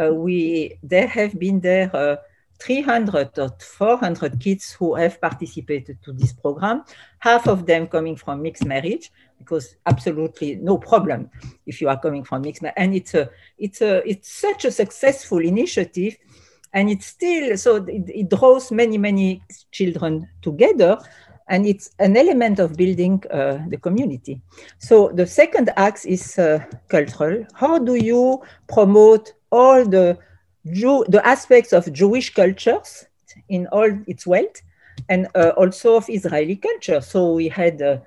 uh, 0.00 0.14
we, 0.14 0.78
there 0.82 1.06
have 1.06 1.38
been 1.38 1.60
there 1.60 1.94
uh, 1.94 2.16
300 2.62 3.38
or 3.38 3.50
400 3.58 4.38
kids 4.38 4.72
who 4.72 4.94
have 4.94 5.20
participated 5.20 5.98
to 6.02 6.12
this 6.12 6.32
program, 6.32 6.84
half 7.18 7.48
of 7.48 7.66
them 7.66 7.86
coming 7.86 8.16
from 8.16 8.42
mixed 8.42 8.64
marriage, 8.64 9.10
because 9.38 9.76
absolutely 9.86 10.54
no 10.56 10.78
problem 10.78 11.28
if 11.66 11.80
you 11.80 11.88
are 11.88 11.98
coming 11.98 12.22
from 12.22 12.42
mixed 12.42 12.62
marriage. 12.62 12.74
And 12.76 12.94
it's 12.94 13.14
a, 13.14 13.30
it's 13.58 13.82
a, 13.82 14.08
it's 14.08 14.30
such 14.30 14.64
a 14.64 14.70
successful 14.70 15.38
initiative, 15.38 16.16
and 16.72 16.88
it's 16.88 17.06
still 17.06 17.56
so 17.56 17.76
it, 17.76 18.04
it 18.08 18.30
draws 18.30 18.70
many 18.70 18.96
many 18.96 19.42
children 19.72 20.28
together, 20.40 20.98
and 21.48 21.66
it's 21.66 21.90
an 21.98 22.16
element 22.16 22.58
of 22.60 22.76
building 22.76 23.22
uh, 23.30 23.58
the 23.68 23.76
community. 23.76 24.40
So 24.78 25.10
the 25.12 25.26
second 25.26 25.70
axe 25.76 26.04
is 26.04 26.38
uh, 26.38 26.64
cultural. 26.88 27.44
How 27.54 27.78
do 27.78 27.96
you 27.96 28.42
promote 28.68 29.32
all 29.50 29.84
the 29.84 30.18
Jew, 30.70 31.04
the 31.08 31.26
aspects 31.26 31.72
of 31.72 31.92
Jewish 31.92 32.32
cultures 32.32 33.06
in 33.48 33.66
all 33.68 33.90
its 34.06 34.26
wealth, 34.26 34.62
and 35.08 35.26
uh, 35.34 35.52
also 35.56 35.96
of 35.96 36.08
Israeli 36.08 36.56
culture. 36.56 37.00
So 37.00 37.32
we 37.32 37.48
had 37.48 37.82
uh, 37.82 37.98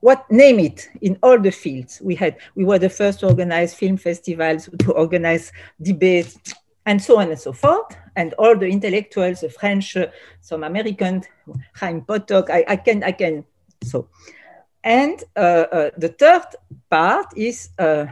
what 0.00 0.30
name 0.30 0.58
it 0.58 0.88
in 1.00 1.18
all 1.22 1.38
the 1.38 1.50
fields. 1.50 2.00
We 2.02 2.14
had 2.14 2.36
we 2.54 2.64
were 2.64 2.78
the 2.78 2.90
first 2.90 3.20
to 3.20 3.28
organize 3.28 3.74
film 3.74 3.96
festivals, 3.96 4.68
to 4.80 4.92
organize 4.92 5.52
debates, 5.80 6.38
and 6.86 7.02
so 7.02 7.18
on 7.18 7.30
and 7.30 7.38
so 7.38 7.52
forth. 7.52 7.96
And 8.16 8.34
all 8.34 8.56
the 8.56 8.66
intellectuals, 8.66 9.40
the 9.40 9.50
French, 9.50 9.96
uh, 9.96 10.08
some 10.40 10.64
American, 10.64 11.24
Chaim 11.74 12.02
Potok. 12.02 12.50
I, 12.50 12.64
I 12.68 12.76
can 12.76 13.02
I 13.04 13.12
can 13.12 13.44
so. 13.82 14.08
And 14.84 15.22
uh, 15.36 15.66
uh, 15.72 15.90
the 15.96 16.08
third 16.08 16.44
part 16.88 17.26
is 17.36 17.70
uh, 17.78 18.06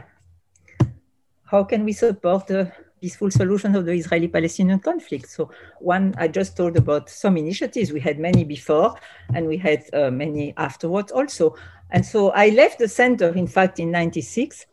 how 1.45 1.63
can 1.63 1.85
we 1.85 1.93
support 1.93 2.47
the 2.47 2.71
peaceful 3.01 3.31
solution 3.31 3.75
of 3.75 3.85
the 3.85 3.93
Israeli-Palestinian 3.93 4.79
conflict. 4.79 5.29
So 5.29 5.49
one, 5.79 6.13
I 6.17 6.27
just 6.27 6.57
told 6.57 6.77
about 6.77 7.09
some 7.09 7.37
initiatives. 7.37 7.91
We 7.91 7.99
had 7.99 8.19
many 8.19 8.43
before, 8.43 8.95
and 9.33 9.47
we 9.47 9.57
had 9.57 9.83
uh, 9.93 10.11
many 10.11 10.53
afterwards 10.57 11.11
also. 11.11 11.55
And 11.91 12.05
so 12.05 12.31
I 12.31 12.49
left 12.49 12.79
the 12.79 12.87
center, 12.87 13.29
in 13.29 13.47
fact, 13.47 13.79
in 13.79 13.91
96, 13.91 14.65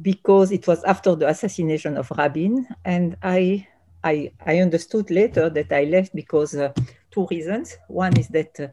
because 0.00 0.52
it 0.52 0.66
was 0.66 0.82
after 0.84 1.14
the 1.14 1.28
assassination 1.28 1.96
of 1.96 2.10
Rabin. 2.16 2.66
And 2.84 3.16
I, 3.22 3.66
I, 4.04 4.32
I 4.44 4.58
understood 4.58 5.10
later 5.10 5.48
that 5.50 5.72
I 5.72 5.84
left 5.84 6.14
because 6.14 6.54
uh, 6.54 6.72
two 7.10 7.26
reasons. 7.30 7.76
One 7.88 8.16
is 8.18 8.28
that 8.28 8.58
uh, 8.58 8.68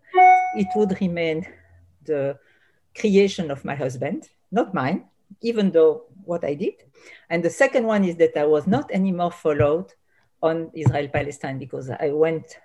it 0.56 0.68
would 0.76 1.00
remain 1.00 1.48
the 2.04 2.38
creation 2.98 3.52
of 3.52 3.64
my 3.64 3.76
husband, 3.76 4.30
not 4.52 4.74
mine, 4.74 5.06
even 5.42 5.72
though 5.72 6.06
what 6.30 6.44
I 6.52 6.54
did. 6.54 6.76
And 7.32 7.40
the 7.44 7.50
second 7.50 7.86
one 7.94 8.04
is 8.10 8.16
that 8.22 8.34
I 8.38 8.46
was 8.46 8.66
not 8.76 8.86
anymore 9.00 9.32
followed 9.32 9.90
on 10.42 10.56
Israel 10.74 11.08
Palestine 11.18 11.58
because 11.66 11.90
I 11.90 12.10
went 12.26 12.58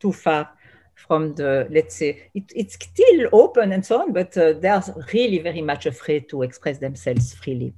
too 0.00 0.12
far 0.12 0.50
from 0.94 1.34
the, 1.34 1.66
let's 1.70 1.94
say, 1.96 2.30
it, 2.34 2.44
it's 2.54 2.74
still 2.74 3.20
open 3.32 3.72
and 3.72 3.84
so 3.84 4.02
on, 4.02 4.12
but 4.12 4.36
uh, 4.36 4.52
they 4.52 4.68
are 4.68 4.84
really 5.12 5.38
very 5.38 5.62
much 5.62 5.86
afraid 5.86 6.28
to 6.28 6.42
express 6.42 6.78
themselves 6.78 7.34
freely. 7.34 7.72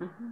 Mm-hmm. 0.00 0.28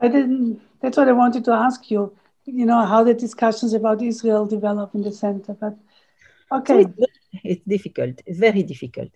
I 0.00 0.08
didn't, 0.08 0.62
that's 0.80 0.96
what 0.96 1.08
I 1.08 1.12
wanted 1.12 1.44
to 1.44 1.52
ask 1.52 1.90
you, 1.90 2.16
you 2.46 2.66
know, 2.66 2.84
how 2.92 3.04
the 3.04 3.14
discussions 3.14 3.74
about 3.74 4.02
Israel 4.02 4.46
develop 4.46 4.94
in 4.94 5.02
the 5.02 5.12
center. 5.12 5.52
But 5.52 5.76
okay. 6.50 6.82
So 6.82 6.88
it's, 6.88 7.18
it's 7.44 7.64
difficult, 7.66 8.14
it's 8.24 8.38
very 8.38 8.62
difficult. 8.62 9.10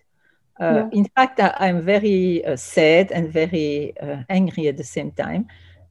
Uh, 0.59 0.73
yeah. 0.73 0.89
In 0.91 1.05
fact, 1.15 1.39
I, 1.39 1.67
am 1.67 1.81
very 1.81 2.43
uh, 2.45 2.55
sad 2.55 3.11
and 3.11 3.31
very 3.31 3.93
uh, 3.99 4.23
angry 4.29 4.67
at 4.67 4.77
the 4.77 4.83
same 4.83 5.11
time 5.11 5.47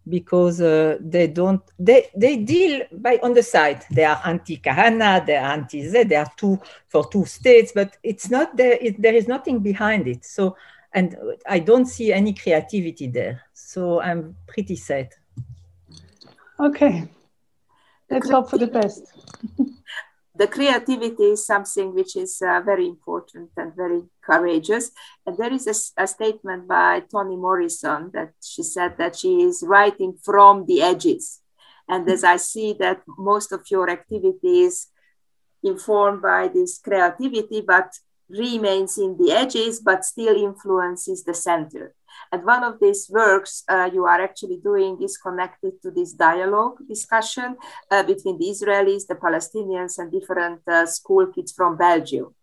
because 0.09 0.61
uh, 0.61 0.98
they 1.00 1.26
don't 1.26 1.62
they 1.79 2.07
they 2.16 2.37
deal 2.37 2.83
by 2.92 3.18
on 3.22 3.35
the 3.35 3.42
side. 3.42 3.85
They 3.90 4.05
are 4.05 4.20
anti 4.24 4.57
Kahane 4.59 5.26
they 5.26 5.37
are 5.37 5.52
anti 5.52 5.88
z 5.88 6.05
they 6.05 6.16
are 6.16 6.31
two 6.37 6.59
for 6.88 7.09
two 7.09 7.24
states 7.24 7.72
but 7.74 7.96
it's 8.02 8.31
not 8.31 8.57
there 8.57 8.79
it, 8.81 9.00
there 9.00 9.14
is 9.14 9.29
nothing 9.29 9.61
behind 9.61 10.09
it. 10.09 10.24
So 10.24 10.57
and 10.92 11.16
i 11.46 11.59
don't 11.59 11.87
see 11.87 12.12
any 12.12 12.33
creativity 12.33 13.07
there. 13.09 13.42
So 13.52 14.00
i'm 14.00 14.37
pretty 14.46 14.76
sad. 14.76 15.14
Okay. 16.59 17.09
Let's 18.11 18.31
hope 18.31 18.50
for 18.50 18.59
the 18.59 18.68
best 18.68 19.12
the 20.38 20.46
creativity 20.46 21.25
is 21.25 21.46
something 21.46 21.94
which 21.94 22.16
is 22.16 22.42
uh, 22.42 22.61
very 22.61 22.87
important 22.87 23.51
and 23.57 23.75
very 23.75 24.03
courageous. 24.22 24.90
And 25.25 25.37
there 25.38 25.53
is 25.53 25.66
a, 25.66 26.03
a, 26.03 26.07
statement 26.07 26.68
by 26.68 27.01
Toni 27.11 27.37
Morrison 27.37 28.11
that 28.12 28.33
she 28.42 28.62
said 28.62 28.96
that 28.99 29.16
she 29.16 29.42
is 29.42 29.64
writing 29.66 30.18
from 30.22 30.66
the 30.66 30.83
edges. 30.83 31.40
And 31.88 32.09
as 32.11 32.25
I 32.25 32.37
see 32.37 32.75
that 32.81 33.03
most 33.16 33.53
of 33.53 33.62
your 33.70 33.88
activity 33.88 34.61
is 34.61 34.88
informed 35.62 36.22
by 36.22 36.49
this 36.49 36.79
creativity, 36.79 37.61
but 37.61 37.92
remains 38.29 38.99
in 38.99 39.16
the 39.16 39.33
edges, 39.33 39.81
but 39.81 40.05
still 40.05 40.37
influences 40.37 41.25
the 41.25 41.35
center. 41.35 41.94
And 42.33 42.44
one 42.44 42.64
of 42.64 42.79
these 42.81 43.09
works 43.11 43.64
uh, 43.68 43.90
you 43.92 44.05
are 44.05 44.20
actually 44.20 44.59
doing 44.62 45.02
is 45.02 45.16
connected 45.16 45.81
to 45.83 45.90
this 45.90 46.12
dialogue 46.12 46.79
discussion 46.88 47.57
uh, 47.90 48.02
between 48.02 48.38
the 48.38 48.46
Israelis, 48.46 49.07
the 49.07 49.14
Palestinians, 49.14 49.98
and 49.98 50.11
different 50.11 50.61
uh, 50.66 50.87
school 50.87 51.26
kids 51.26 51.52
from 51.52 51.76
Belgium. 51.76 52.35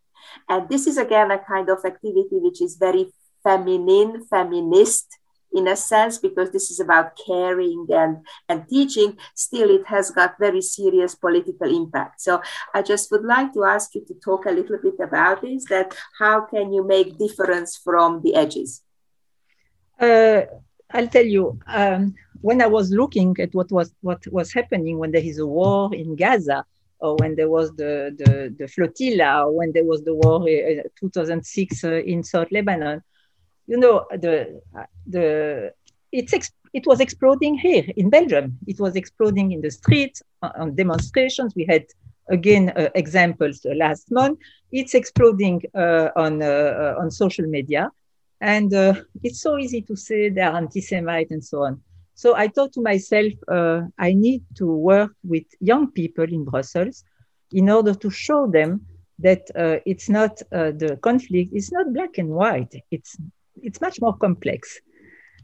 And 0.49 0.69
this 0.69 0.87
is 0.87 0.97
again 0.97 1.31
a 1.31 1.39
kind 1.39 1.69
of 1.69 1.79
activity 1.85 2.37
which 2.39 2.61
is 2.61 2.77
very 2.77 3.11
feminine, 3.43 4.25
feminist 4.29 5.07
in 5.53 5.67
a 5.67 5.75
sense, 5.75 6.17
because 6.17 6.51
this 6.51 6.71
is 6.71 6.79
about 6.79 7.11
caring 7.27 7.85
and, 7.89 8.25
and 8.49 8.67
teaching, 8.67 9.17
still 9.35 9.69
it 9.69 9.85
has 9.85 10.09
got 10.09 10.39
very 10.39 10.61
serious 10.61 11.13
political 11.13 11.69
impact. 11.69 12.21
So 12.21 12.41
I 12.73 12.81
just 12.81 13.11
would 13.11 13.23
like 13.23 13.53
to 13.53 13.63
ask 13.63 13.93
you 13.93 14.03
to 14.07 14.15
talk 14.15 14.45
a 14.45 14.51
little 14.51 14.79
bit 14.81 14.95
about 14.99 15.41
this, 15.41 15.65
that 15.65 15.95
how 16.17 16.41
can 16.45 16.73
you 16.73 16.83
make 16.83 17.19
difference 17.19 17.77
from 17.77 18.21
the 18.23 18.33
edges? 18.35 18.81
Uh, 19.99 20.41
I'll 20.91 21.07
tell 21.07 21.25
you. 21.25 21.59
Um, 21.67 22.15
when 22.41 22.61
I 22.61 22.67
was 22.67 22.91
looking 22.91 23.35
at 23.39 23.53
what 23.53 23.71
was 23.71 23.93
what 24.01 24.21
was 24.27 24.51
happening 24.51 24.97
when 24.99 25.11
there 25.11 25.23
is 25.23 25.39
a 25.39 25.47
war 25.47 25.93
in 25.95 26.15
Gaza, 26.15 26.65
or 26.99 27.15
when 27.15 27.35
there 27.35 27.49
was 27.49 27.71
the 27.75 28.13
the, 28.17 28.53
the 28.59 28.67
flotilla, 28.67 29.45
or 29.45 29.53
when 29.57 29.71
there 29.71 29.85
was 29.85 30.03
the 30.03 30.13
war 30.13 30.47
in 30.47 30.81
uh, 30.81 30.83
2006 30.99 31.83
uh, 31.83 31.93
in 32.05 32.21
South 32.23 32.51
Lebanon, 32.51 33.01
you 33.67 33.77
know 33.77 34.05
the 34.11 34.61
the 35.07 35.71
it's 36.11 36.33
it 36.73 36.85
was 36.85 36.99
exploding 36.99 37.57
here 37.57 37.85
in 37.95 38.09
Belgium. 38.09 38.57
It 38.67 38.79
was 38.79 38.95
exploding 38.95 39.51
in 39.51 39.61
the 39.61 39.71
streets 39.71 40.21
on 40.41 40.75
demonstrations. 40.75 41.53
We 41.55 41.65
had 41.65 41.85
again 42.29 42.73
uh, 42.75 42.89
examples 42.93 43.65
last 43.75 44.11
month. 44.11 44.39
It's 44.71 44.93
exploding 44.95 45.61
uh, 45.75 46.09
on 46.15 46.41
uh, 46.41 46.95
on 46.99 47.09
social 47.09 47.45
media. 47.47 47.89
And 48.43 48.73
uh, 48.73 48.95
it's 49.23 49.39
so 49.39 49.57
easy 49.57 49.81
to 49.83 49.95
say 49.95 50.27
they 50.27 50.41
are 50.41 50.57
anti-Semite 50.57 51.31
and 51.31 51.43
so 51.43 51.63
on. 51.63 51.81
So 52.13 52.35
I 52.35 52.49
thought 52.49 52.73
to 52.73 52.81
myself, 52.81 53.31
uh, 53.47 53.83
I 53.97 54.13
need 54.13 54.43
to 54.55 54.67
work 54.67 55.13
with 55.23 55.45
young 55.61 55.91
people 55.91 56.25
in 56.25 56.43
Brussels 56.43 57.05
in 57.53 57.69
order 57.69 57.93
to 57.93 58.09
show 58.09 58.45
them 58.47 58.85
that 59.19 59.43
uh, 59.55 59.77
it's 59.85 60.09
not 60.09 60.41
uh, 60.51 60.71
the 60.71 60.99
conflict, 61.01 61.51
it's 61.53 61.71
not 61.71 61.93
black 61.93 62.17
and 62.17 62.29
white, 62.29 62.75
it's, 62.91 63.15
it's 63.61 63.79
much 63.79 64.01
more 64.01 64.17
complex. 64.17 64.77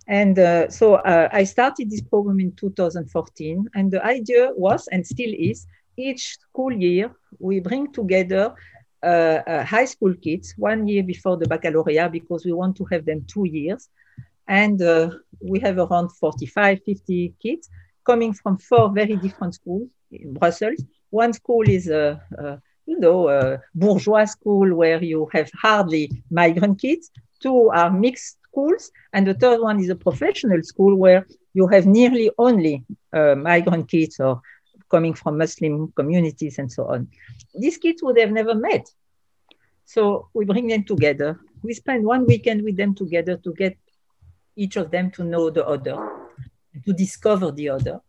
And 0.07 0.37
uh, 0.37 0.69
so 0.69 0.95
uh, 0.95 1.29
I 1.31 1.45
started 1.45 1.89
this 1.89 2.01
program 2.01 2.41
in 2.41 2.51
2014. 2.55 3.69
And 3.75 3.91
the 3.91 4.03
idea 4.03 4.51
was, 4.57 4.89
and 4.91 5.07
still 5.07 5.31
is, 5.37 5.67
each 5.95 6.37
school 6.37 6.73
year, 6.73 7.15
we 7.39 7.61
bring 7.61 7.93
together 7.93 8.53
high 9.03 9.85
school 9.85 10.13
kids 10.15 10.53
one 10.57 10.87
year 10.87 11.03
before 11.03 11.37
the 11.37 11.47
baccalaureate 11.47 12.11
because 12.11 12.45
we 12.45 12.53
want 12.53 12.75
to 12.77 12.85
have 12.85 13.05
them 13.05 13.25
two 13.27 13.45
years. 13.45 13.89
And 14.47 14.81
uh, 14.81 15.11
we 15.41 15.59
have 15.59 15.77
around 15.77 16.09
45, 16.09 16.81
50 16.83 17.33
kids 17.41 17.69
coming 18.05 18.33
from 18.33 18.57
four 18.57 18.91
very 18.91 19.15
different 19.15 19.53
schools 19.53 19.87
in 20.11 20.33
Brussels. 20.33 20.83
One 21.11 21.33
school 21.33 21.69
is 21.69 21.87
a, 21.87 22.21
a 22.37 22.59
you 22.89 22.99
know, 22.99 23.29
a 23.29 23.61
bourgeois 23.75 24.25
school 24.25 24.73
where 24.73 25.01
you 25.03 25.29
have 25.31 25.49
hardly 25.53 26.11
migrant 26.31 26.81
kids. 26.81 27.11
Two 27.39 27.69
are 27.69 27.91
mixed 27.91 28.37
schools. 28.49 28.91
And 29.13 29.27
the 29.27 29.35
third 29.35 29.61
one 29.61 29.79
is 29.79 29.89
a 29.89 29.95
professional 29.95 30.61
school 30.63 30.95
where 30.95 31.27
you 31.53 31.67
have 31.67 31.85
nearly 31.85 32.31
only 32.37 32.83
uh, 33.13 33.35
migrant 33.35 33.87
kids 33.89 34.19
or 34.19 34.41
coming 34.89 35.13
from 35.13 35.37
Muslim 35.37 35.91
communities 35.95 36.59
and 36.59 36.71
so 36.71 36.85
on. 36.85 37.07
These 37.53 37.77
kids 37.77 38.01
would 38.03 38.17
have 38.19 38.31
never 38.31 38.55
met. 38.55 38.85
So 39.85 40.29
we 40.33 40.45
bring 40.45 40.67
them 40.67 40.83
together. 40.83 41.39
We 41.63 41.73
spend 41.73 42.05
one 42.05 42.25
weekend 42.25 42.63
with 42.63 42.77
them 42.77 42.93
together 42.95 43.37
to 43.37 43.53
get 43.53 43.77
each 44.55 44.75
of 44.75 44.91
them 44.91 45.09
to 45.11 45.23
know 45.23 45.49
the 45.49 45.65
other, 45.65 45.97
to 46.85 46.93
discover 46.93 47.51
the 47.51 47.69
other. 47.69 48.01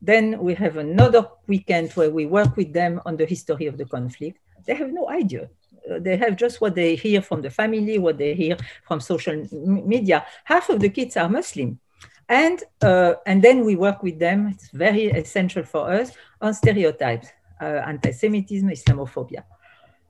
Then 0.00 0.38
we 0.38 0.54
have 0.54 0.76
another 0.76 1.26
weekend 1.46 1.92
where 1.92 2.10
we 2.10 2.26
work 2.26 2.56
with 2.56 2.72
them 2.72 3.00
on 3.04 3.16
the 3.16 3.26
history 3.26 3.66
of 3.66 3.76
the 3.78 3.84
conflict. 3.84 4.38
They 4.64 4.74
have 4.74 4.92
no 4.92 5.08
idea. 5.08 5.50
Uh, 5.90 5.98
they 5.98 6.16
have 6.16 6.36
just 6.36 6.60
what 6.60 6.74
they 6.74 6.94
hear 6.94 7.22
from 7.22 7.42
the 7.42 7.50
family, 7.50 7.98
what 7.98 8.18
they 8.18 8.34
hear 8.34 8.56
from 8.86 9.00
social 9.00 9.44
media. 9.52 10.26
Half 10.44 10.68
of 10.68 10.80
the 10.80 10.90
kids 10.90 11.16
are 11.16 11.28
Muslim. 11.28 11.80
And, 12.28 12.62
uh, 12.82 13.14
and 13.26 13.42
then 13.42 13.64
we 13.64 13.76
work 13.76 14.02
with 14.02 14.18
them, 14.18 14.48
it's 14.48 14.68
very 14.68 15.06
essential 15.06 15.62
for 15.62 15.90
us, 15.90 16.12
on 16.40 16.52
stereotypes, 16.52 17.28
uh, 17.60 17.82
anti-Semitism, 17.86 18.68
Islamophobia 18.68 19.44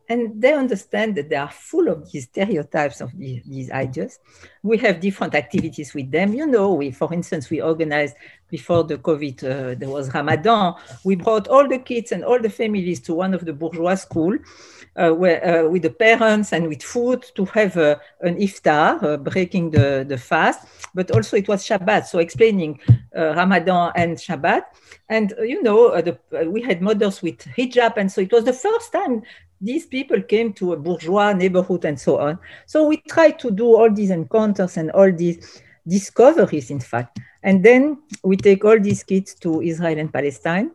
and 0.09 0.41
they 0.41 0.55
understand 0.55 1.15
that 1.17 1.29
they 1.29 1.37
are 1.37 1.51
full 1.51 1.89
of 1.89 2.11
these 2.11 2.25
stereotypes 2.25 3.01
of 3.01 3.17
these, 3.17 3.71
ideas. 3.71 4.19
We 4.63 4.79
have 4.79 5.01
different 5.01 5.35
activities 5.35 5.93
with 5.93 6.11
them. 6.11 6.33
You 6.33 6.47
know, 6.47 6.73
we, 6.73 6.91
for 6.91 7.13
instance, 7.13 7.51
we 7.51 7.61
organized 7.61 8.17
before 8.51 8.85
the 8.85 8.99
COVID, 8.99 9.45
uh, 9.45 9.75
there 9.79 9.89
was 9.89 10.13
Ramadan. 10.15 10.75
We 11.05 11.17
brought 11.17 11.49
all 11.49 11.69
the 11.69 11.79
kids 11.79 12.13
and 12.13 12.25
all 12.25 12.41
the 12.41 12.51
families 12.51 13.01
to 13.01 13.15
one 13.15 13.35
of 13.35 13.45
the 13.45 13.53
bourgeois 13.53 13.97
school 13.97 14.37
uh, 14.97 15.13
uh, 15.13 15.69
with 15.71 15.83
the 15.83 15.91
parents 15.91 16.53
and 16.53 16.67
with 16.67 16.83
food 16.83 17.25
to 17.35 17.45
have 17.47 17.77
uh, 17.77 17.97
an 18.23 18.37
iftar, 18.37 19.03
uh, 19.03 19.17
breaking 19.17 19.71
the, 19.71 20.05
the 20.09 20.19
fast. 20.19 20.67
But 20.95 21.11
also 21.11 21.37
it 21.37 21.47
was 21.47 21.65
Shabbat, 21.65 22.07
so 22.07 22.19
explaining 22.19 22.81
uh, 23.17 23.35
Ramadan 23.35 23.93
and 23.95 24.17
Shabbat. 24.17 24.63
And, 25.09 25.35
you 25.41 25.63
know, 25.63 26.01
the, 26.01 26.19
we 26.51 26.63
had 26.63 26.83
mothers 26.83 27.23
with 27.23 27.39
hijab. 27.57 27.97
And 27.97 28.11
so 28.11 28.21
it 28.21 28.33
was 28.33 28.45
the 28.45 28.53
first 28.53 28.93
time 28.93 29.23
these 29.61 29.87
people 29.87 30.21
came 30.23 30.53
to 30.55 30.73
a 30.73 30.77
bourgeois 30.77 31.33
neighborhood 31.33 31.85
and 31.85 31.99
so 31.99 32.19
on. 32.19 32.39
So 32.67 32.87
we 32.87 32.99
tried 33.09 33.39
to 33.41 33.51
do 33.51 33.77
all 33.77 33.93
these 33.93 34.11
encounters 34.11 34.77
and 34.77 34.91
all 34.93 35.13
these 35.13 35.63
discoveries, 35.87 36.71
in 36.71 36.81
fact. 36.81 37.19
And 37.49 37.65
then 37.65 37.97
we 38.23 38.37
take 38.37 38.63
all 38.67 38.79
these 38.79 39.03
kids 39.03 39.35
to 39.37 39.63
Israel 39.63 39.99
and 39.99 40.13
Palestine 40.13 40.73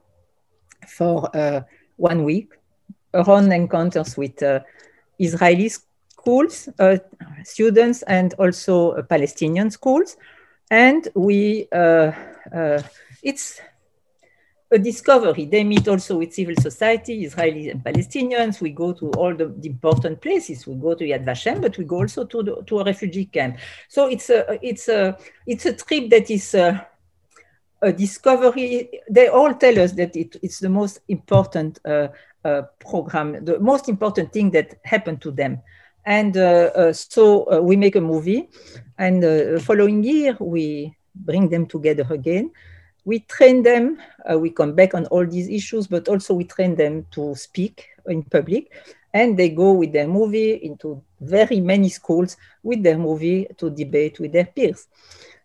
for 0.88 1.30
uh, 1.38 1.62
one 1.98 2.24
week, 2.24 2.50
around 3.14 3.54
encounters 3.54 4.18
with 4.18 4.42
uh, 4.42 4.62
Israeli 5.20 5.70
schools, 5.70 6.68
uh, 6.80 6.98
students, 7.44 8.02
and 8.08 8.34
also 8.40 8.94
uh, 8.94 9.04
Palestinian 9.04 9.70
schools. 9.70 10.18
And 10.72 11.08
we, 11.14 11.68
uh, 11.72 12.12
uh, 12.52 12.82
it's 13.22 13.62
a 14.74 14.80
discovery. 14.80 15.46
They 15.46 15.64
meet 15.64 15.88
also 15.88 16.18
with 16.18 16.34
civil 16.34 16.56
society, 16.56 17.26
Israelis 17.26 17.72
and 17.72 17.84
Palestinians. 17.84 18.60
We 18.60 18.72
go 18.72 18.92
to 18.94 19.12
all 19.12 19.36
the, 19.36 19.48
the, 19.48 19.70
important 19.70 20.20
places. 20.20 20.66
We 20.66 20.76
go 20.76 20.96
to 20.96 21.04
Yad 21.04 21.24
Vashem, 21.24 21.62
but 21.62 21.78
we 21.78 21.86
go 21.86 21.98
also 21.98 22.26
to, 22.26 22.44
the, 22.44 22.64
to 22.66 22.80
a 22.80 22.84
refugee 22.84 23.26
camp. 23.26 23.58
So 23.88 24.08
it's 24.08 24.30
a, 24.32 24.60
it's 24.68 24.90
a, 24.90 25.18
it's 25.46 25.66
a 25.68 25.74
trip 25.74 26.10
that 26.10 26.32
is 26.32 26.56
a, 26.56 26.88
a 27.84 27.94
discovery. 27.94 28.90
They 29.10 29.28
all 29.28 29.54
tell 29.54 29.80
us 29.80 29.92
that 29.94 30.16
it, 30.16 30.38
it's 30.42 30.60
the 30.60 30.70
most 30.70 31.02
important 31.08 31.80
uh, 31.86 32.08
uh, 32.44 32.64
program, 32.80 33.46
the 33.46 33.60
most 33.60 33.88
important 33.88 34.34
thing 34.34 34.50
that 34.52 34.80
happened 34.84 35.22
to 35.22 35.32
them. 35.32 35.62
And 36.06 36.36
uh, 36.36 36.72
uh 36.76 36.94
so 36.94 37.46
uh, 37.50 37.62
we 37.62 37.78
make 37.78 37.96
a 37.96 38.02
movie, 38.02 38.50
and 38.98 39.24
uh, 39.24 39.60
following 39.60 40.04
year 40.04 40.36
we 40.40 40.98
bring 41.16 41.48
them 41.48 41.66
together 41.66 42.06
again 42.10 42.52
we 43.06 43.20
train 43.20 43.64
them, 43.64 44.00
uh, 44.32 44.38
we 44.38 44.50
come 44.50 44.74
back 44.74 44.94
on 44.94 45.06
all 45.08 45.26
these 45.26 45.50
issues, 45.50 45.88
but 45.88 46.08
also 46.08 46.34
we 46.34 46.46
train 46.46 46.76
them 46.76 47.06
to 47.12 47.36
speak 47.36 47.90
in 48.08 48.24
public. 48.24 48.72
And 49.14 49.38
they 49.38 49.50
go 49.50 49.74
with 49.74 49.94
their 49.94 50.08
movie 50.08 50.54
into 50.54 51.04
very 51.22 51.60
many 51.60 51.90
schools 51.90 52.36
with 52.64 52.82
their 52.82 52.98
movie 52.98 53.48
to 53.58 53.70
debate 53.70 54.20
with 54.20 54.32
their 54.32 54.46
peers. 54.46 54.88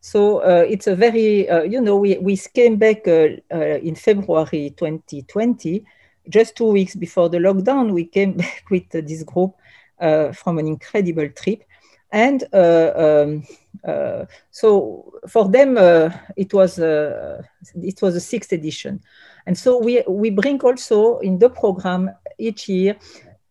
So 0.01 0.39
uh, 0.39 0.65
it's 0.69 0.87
a 0.87 0.95
very, 0.95 1.49
uh, 1.49 1.63
you 1.63 1.81
know, 1.81 1.97
we, 1.97 2.17
we 2.19 2.37
came 2.37 2.77
back 2.77 3.07
uh, 3.07 3.29
uh, 3.53 3.79
in 3.83 3.95
February 3.95 4.75
2020, 4.77 5.85
just 6.29 6.57
two 6.57 6.67
weeks 6.67 6.95
before 6.95 7.29
the 7.29 7.39
lockdown, 7.39 7.93
we 7.93 8.05
came 8.05 8.33
back 8.37 8.65
with 8.71 8.89
this 8.91 9.23
group 9.25 9.55
uh, 10.01 10.33
from 10.33 10.59
an 10.59 10.67
incredible 10.67 11.29
trip. 11.31 11.65
And 12.11 12.43
um, 12.55 13.45
uh, 13.85 14.25
so 14.51 15.13
for 15.29 15.49
them, 15.49 15.77
uh, 15.77 16.11
it 16.37 16.53
was 16.53 16.79
uh, 16.79 17.43
it 17.75 18.01
was 18.03 18.17
a 18.17 18.21
sixth 18.21 18.53
edition, 18.53 19.01
and 19.47 19.57
so 19.57 19.79
we 19.79 20.03
we 20.09 20.31
bring 20.31 20.61
also 20.61 21.19
in 21.19 21.39
the 21.39 21.51
program 21.51 22.11
each 22.39 22.69
year 22.69 22.97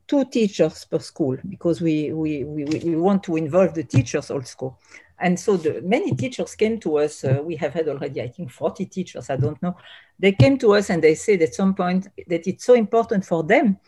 two 0.08 0.24
teachers 0.26 0.86
per 0.86 1.00
school 1.00 1.38
because 1.50 1.82
we 1.82 2.12
we 2.13 2.44
we, 2.44 2.63
we 2.63 2.96
want 2.96 3.24
to 3.24 3.36
involve 3.36 3.74
the 3.74 3.84
teachers 3.84 4.32
also. 4.32 4.78
And 5.20 5.40
so 5.40 5.58
the, 5.58 5.82
many 5.82 6.16
teachers 6.16 6.56
came 6.56 6.80
to 6.82 7.00
us. 7.00 7.24
Uh, 7.24 7.42
we 7.44 7.56
have 7.56 7.74
had 7.74 7.90
already, 7.90 8.22
I 8.22 8.28
think, 8.28 8.52
40 8.52 8.86
teachers. 8.86 9.32
I 9.32 9.36
don't 9.36 9.60
know. 9.63 9.76
They 10.20 10.32
came 10.32 10.60
to 10.60 10.76
us 10.76 10.92
and 10.92 11.04
they 11.04 11.16
said 11.16 11.42
at 11.42 11.56
some 11.56 11.74
point 11.74 12.08
that 12.28 12.46
it's 12.46 12.63
so 12.63 12.76
important 12.76 13.26
for 13.26 13.44
them 13.44 13.80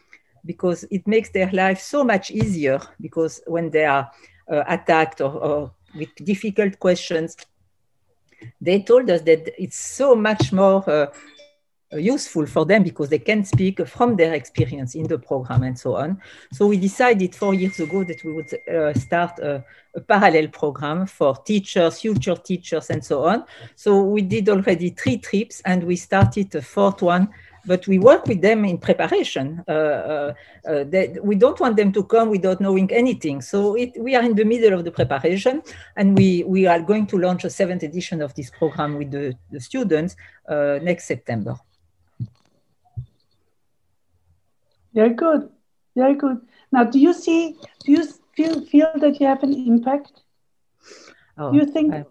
because 0.44 0.86
it 0.90 1.08
makes 1.08 1.30
their 1.30 1.52
life 1.52 1.80
so 1.82 2.04
much 2.04 2.32
easier 2.32 2.80
because 3.00 3.42
when 3.46 3.70
they 3.70 3.86
are 3.86 4.10
uh, 4.52 4.64
attacked 4.68 5.22
or, 5.22 5.32
or 5.32 5.72
with 5.96 6.14
difficult 6.16 6.80
questions. 6.80 7.36
They 8.62 8.82
told 8.82 9.10
us 9.10 9.22
that 9.22 9.62
it's 9.62 9.78
so 9.78 10.16
much 10.16 10.54
more 10.54 10.88
uh, 10.90 11.08
useful 11.98 12.46
for 12.46 12.66
them 12.66 12.84
because 12.84 13.10
they 13.10 13.20
can 13.20 13.44
speak 13.44 13.86
from 13.88 14.16
their 14.16 14.34
experience 14.34 14.96
in 14.96 15.08
the 15.08 15.18
program 15.18 15.64
and 15.64 15.78
so 15.78 15.96
on. 15.96 16.22
So 16.54 16.68
we 16.68 16.78
decided 16.78 17.34
four 17.34 17.54
years 17.54 17.80
ago 17.80 18.04
that 18.04 18.24
we 18.24 18.34
would 18.34 18.54
uh, 18.68 18.94
start 18.94 19.40
a, 19.40 19.64
a, 19.96 20.02
parallel 20.02 20.50
program 20.50 21.08
for 21.08 21.36
teachers, 21.38 22.02
future 22.02 22.36
teachers, 22.36 22.90
and 22.90 23.04
so 23.04 23.26
on. 23.26 23.44
So 23.76 24.04
we 24.04 24.22
did 24.22 24.50
already 24.50 24.92
three 24.92 25.18
trips 25.18 25.62
and 25.66 25.84
we 25.84 25.96
started 25.96 26.54
a 26.56 26.62
fourth 26.62 27.02
one 27.02 27.30
but 27.70 27.86
we 27.92 27.98
work 28.00 28.26
with 28.26 28.42
them 28.42 28.60
in 28.66 28.78
preparation. 28.80 29.64
Uh, 29.68 29.72
uh, 30.14 30.34
uh, 30.68 30.84
they, 30.94 31.04
we 31.22 31.36
don't 31.44 31.60
want 31.64 31.76
them 31.78 31.92
to 31.98 32.02
come 32.04 32.28
without 32.36 32.60
knowing 32.66 32.90
anything. 32.92 33.38
So 33.52 33.76
it, 33.76 33.92
we 34.06 34.12
are 34.18 34.24
in 34.30 34.36
the 34.42 34.44
middle 34.54 34.74
of 34.78 34.84
the 34.88 34.94
preparation, 35.00 35.62
and 35.96 36.18
we, 36.18 36.44
we 36.56 36.66
are 36.66 36.82
going 36.82 37.06
to 37.12 37.16
launch 37.26 37.44
a 37.46 37.52
seventh 37.60 37.84
edition 37.84 38.24
of 38.24 38.34
this 38.34 38.50
program 38.50 38.98
with 38.98 39.12
the, 39.12 39.38
the 39.52 39.60
students 39.60 40.16
uh, 40.48 40.80
next 40.82 41.06
September. 41.06 41.56
Very 44.92 45.14
good, 45.14 45.42
very 45.96 46.16
good. 46.16 46.38
Now, 46.72 46.84
do 46.86 46.98
you 46.98 47.14
see, 47.14 47.56
do 47.86 47.92
you 47.92 48.04
feel, 48.36 48.66
feel 48.66 48.92
that 48.96 49.20
you 49.20 49.28
have 49.28 49.44
an 49.44 49.54
impact? 49.54 50.14
Oh, 51.38 51.52
do 51.52 51.58
you 51.60 51.68
think? 51.68 51.94
I, 51.94 52.04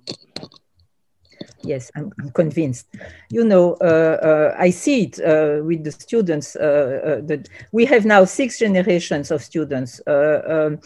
yes, 1.63 1.91
I'm, 1.97 2.13
I'm, 2.21 2.31
convinced. 2.31 2.87
You 3.31 3.45
know, 3.45 3.75
uh, 3.81 4.19
uh, 4.23 4.57
I 4.59 4.71
see 4.71 5.05
it 5.05 5.21
uh, 5.21 5.63
with 5.65 5.85
the 5.85 5.93
students. 5.93 6.57
Uh, 6.57 7.19
uh, 7.21 7.27
that 7.27 7.49
we 7.73 7.85
have 7.87 8.05
now 8.05 8.25
six 8.25 8.59
generations 8.59 9.31
of 9.31 9.43
students. 9.43 10.01
Uh, 10.07 10.43
um, 10.49 10.81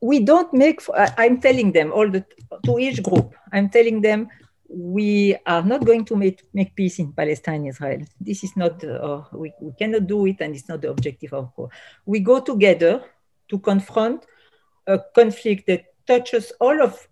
we 0.00 0.20
don't 0.20 0.52
make. 0.52 0.80
I'm 1.18 1.40
telling 1.40 1.72
them 1.72 1.92
all 1.92 2.08
the 2.08 2.24
to 2.64 2.78
each 2.78 3.02
group. 3.02 3.34
I'm 3.52 3.68
telling 3.68 4.00
them 4.00 4.28
we 4.68 5.36
are 5.46 5.62
not 5.62 5.84
going 5.84 6.04
to 6.04 6.16
make, 6.16 6.42
make 6.52 6.74
peace 6.74 6.98
in 6.98 7.12
Palestine, 7.12 7.66
Israel. 7.66 8.02
This 8.20 8.44
is 8.44 8.56
not. 8.56 8.82
we, 9.32 9.52
we 9.60 9.72
cannot 9.78 10.06
do 10.06 10.26
it, 10.26 10.36
and 10.40 10.54
it's 10.54 10.68
not 10.68 10.82
the 10.82 10.90
objective 10.90 11.32
of. 11.32 11.52
War. 11.56 11.70
We 12.04 12.20
go 12.20 12.40
together 12.40 13.04
to 13.48 13.58
confront 13.58 14.26
a 14.86 15.00
conflict 15.14 15.66
that 15.66 15.84
touches 16.06 16.52
all 16.60 16.80
of 16.82 17.08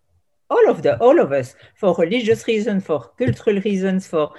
all 0.50 0.70
of 0.70 0.82
the 0.82 0.96
all 0.98 1.18
of 1.20 1.32
us 1.32 1.54
for 1.74 1.94
religious 1.96 2.46
reasons, 2.46 2.84
for 2.84 3.10
cultural 3.18 3.60
reasons, 3.60 4.06
for 4.06 4.34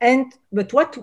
and 0.00 0.32
but 0.52 0.72
what 0.72 0.96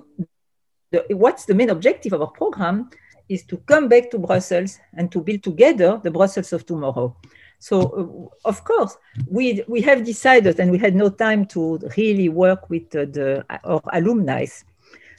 the, 0.92 1.06
what's 1.10 1.46
the 1.46 1.56
main 1.56 1.70
objective 1.70 2.14
of 2.14 2.22
our 2.22 2.32
program 2.32 2.90
is 3.30 3.44
to 3.44 3.58
come 3.58 3.88
back 3.90 4.10
to 4.12 4.20
Brussels 4.20 4.80
and 4.94 5.12
to 5.12 5.22
build 5.22 5.44
together 5.44 6.00
the 6.04 6.12
Brussels 6.12 6.54
of 6.54 6.66
tomorrow. 6.66 7.16
So, 7.60 8.30
uh, 8.46 8.48
of 8.48 8.64
course, 8.64 8.98
we, 9.30 9.64
we 9.68 9.82
have 9.82 10.06
decided, 10.06 10.60
and 10.60 10.72
we 10.72 10.78
had 10.78 10.96
no 10.96 11.10
time 11.10 11.46
to 11.48 11.80
really 11.98 12.30
work 12.30 12.70
with 12.70 12.96
uh, 12.96 13.06
the, 13.06 13.46
our 13.64 13.82
alumni. 13.94 14.46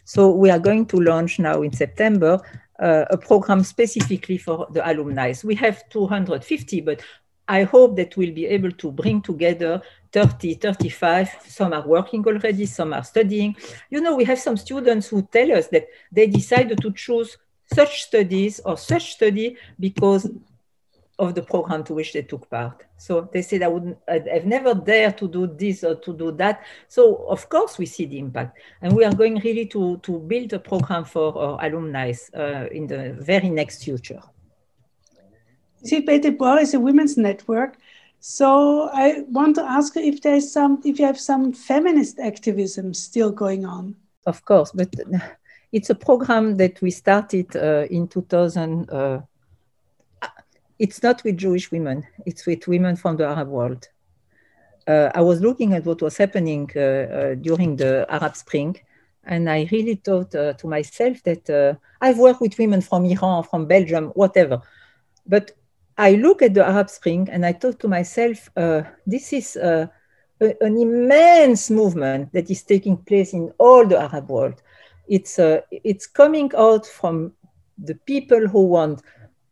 So, 0.04 0.30
we 0.30 0.50
are 0.50 0.58
going 0.58 0.86
to 0.86 1.00
launch 1.00 1.38
now 1.38 1.62
in 1.62 1.72
September 1.72 2.40
uh, 2.80 3.04
a 3.10 3.18
program 3.18 3.64
specifically 3.64 4.38
for 4.38 4.68
the 4.70 4.88
alumni. 4.88 5.34
We 5.42 5.56
have 5.56 5.88
250, 5.90 6.80
but 6.82 7.02
I 7.48 7.64
hope 7.64 7.96
that 7.96 8.16
we'll 8.16 8.34
be 8.34 8.46
able 8.46 8.72
to 8.72 8.92
bring 8.92 9.22
together 9.22 9.82
30, 10.12 10.54
35. 10.54 11.30
Some 11.46 11.72
are 11.72 11.86
working 11.86 12.24
already, 12.26 12.66
some 12.66 12.92
are 12.92 13.04
studying. 13.04 13.56
You 13.90 14.00
know, 14.00 14.14
we 14.14 14.24
have 14.24 14.38
some 14.38 14.56
students 14.56 15.08
who 15.08 15.22
tell 15.22 15.52
us 15.52 15.68
that 15.68 15.88
they 16.12 16.26
decided 16.26 16.80
to 16.82 16.92
choose 16.92 17.36
such 17.72 18.02
studies 18.02 18.60
or 18.60 18.76
such 18.76 19.12
study 19.12 19.56
because 19.80 20.30
of 21.18 21.34
the 21.34 21.42
program 21.42 21.82
to 21.84 21.94
which 21.94 22.12
they 22.12 22.22
took 22.22 22.48
part. 22.48 22.84
So 22.96 23.28
they 23.32 23.42
said, 23.42 23.62
I 23.62 23.68
wouldn't, 23.68 23.98
I've 24.08 24.46
never 24.46 24.74
dared 24.74 25.18
to 25.18 25.28
do 25.28 25.46
this 25.46 25.82
or 25.82 25.96
to 25.96 26.12
do 26.12 26.32
that. 26.32 26.64
So 26.86 27.26
of 27.28 27.48
course 27.48 27.76
we 27.76 27.86
see 27.86 28.06
the 28.06 28.18
impact. 28.18 28.58
And 28.82 28.94
we 28.94 29.04
are 29.04 29.14
going 29.14 29.40
really 29.40 29.66
to, 29.66 29.98
to 29.98 30.18
build 30.20 30.52
a 30.52 30.58
program 30.58 31.04
for 31.04 31.36
our 31.36 31.66
alumni 31.66 32.12
uh, 32.34 32.66
in 32.70 32.86
the 32.86 33.16
very 33.18 33.50
next 33.50 33.84
future. 33.84 34.22
Beit 35.82 36.22
Deborah 36.22 36.60
is 36.60 36.74
a 36.74 36.80
women's 36.80 37.16
network. 37.16 37.76
So 38.20 38.90
I 38.92 39.24
want 39.28 39.54
to 39.56 39.62
ask 39.62 39.96
if 39.96 40.22
there's 40.22 40.50
some, 40.50 40.80
if 40.84 40.98
you 40.98 41.06
have 41.06 41.20
some 41.20 41.52
feminist 41.52 42.18
activism 42.18 42.92
still 42.94 43.30
going 43.30 43.64
on. 43.64 43.94
Of 44.26 44.44
course, 44.44 44.72
but 44.72 44.92
it's 45.72 45.90
a 45.90 45.94
program 45.94 46.56
that 46.56 46.80
we 46.82 46.90
started 46.90 47.54
uh, 47.56 47.86
in 47.90 48.08
2000. 48.08 48.90
Uh, 48.90 49.20
it's 50.78 51.02
not 51.02 51.22
with 51.24 51.36
Jewish 51.36 51.70
women, 51.70 52.06
it's 52.26 52.46
with 52.46 52.66
women 52.68 52.96
from 52.96 53.16
the 53.16 53.26
Arab 53.26 53.48
world. 53.48 53.88
Uh, 54.86 55.10
I 55.14 55.20
was 55.20 55.40
looking 55.40 55.74
at 55.74 55.84
what 55.84 56.00
was 56.00 56.16
happening 56.16 56.70
uh, 56.74 56.80
uh, 56.80 57.34
during 57.34 57.76
the 57.76 58.06
Arab 58.08 58.36
Spring, 58.36 58.76
and 59.24 59.50
I 59.50 59.68
really 59.70 59.96
thought 59.96 60.34
uh, 60.34 60.54
to 60.54 60.66
myself 60.66 61.22
that 61.24 61.78
I've 62.00 62.18
worked 62.18 62.40
with 62.40 62.58
women 62.58 62.80
from 62.80 63.04
Iran, 63.04 63.44
from 63.44 63.66
Belgium, 63.66 64.06
whatever. 64.14 64.62
But 65.26 65.52
I 65.98 66.12
look 66.12 66.42
at 66.42 66.54
the 66.54 66.64
Arab 66.64 66.88
Spring 66.88 67.28
and 67.30 67.44
I 67.44 67.52
thought 67.52 67.80
to 67.80 67.88
myself, 67.88 68.48
this 69.06 69.32
is 69.32 69.56
a, 69.56 69.90
an 70.40 70.78
immense 70.78 71.68
movement 71.68 72.32
that 72.32 72.50
is 72.50 72.62
taking 72.62 72.96
place 72.96 73.34
in 73.34 73.52
all 73.58 73.84
the 73.84 73.98
Arab 73.98 74.30
world 74.30 74.62
it's, 75.08 75.38
uh, 75.38 75.60
it's 75.70 76.06
coming 76.06 76.50
out 76.56 76.86
from 76.86 77.32
the 77.78 77.94
people 77.94 78.46
who 78.46 78.66
want 78.66 79.02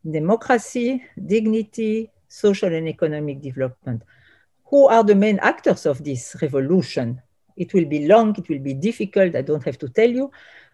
democracy, 0.09 1.03
dignity, 1.27 2.11
social 2.29 2.73
and 2.73 2.89
economic 2.89 3.41
development. 3.41 4.03
Who 4.67 4.89
are 4.89 5.03
the 5.03 5.15
main 5.15 5.39
actors 5.41 5.87
of 5.87 6.05
this 6.05 6.37
revolution? 6.43 7.23
It 7.57 7.73
will 7.73 7.87
be 7.87 8.07
long, 8.07 8.37
it 8.37 8.49
will 8.49 8.59
be 8.59 8.75
difficult, 8.75 9.35
I 9.35 9.43
don't 9.43 9.65
have 9.65 9.79
to 9.79 9.89
tell 9.89 10.11
you, 10.11 10.31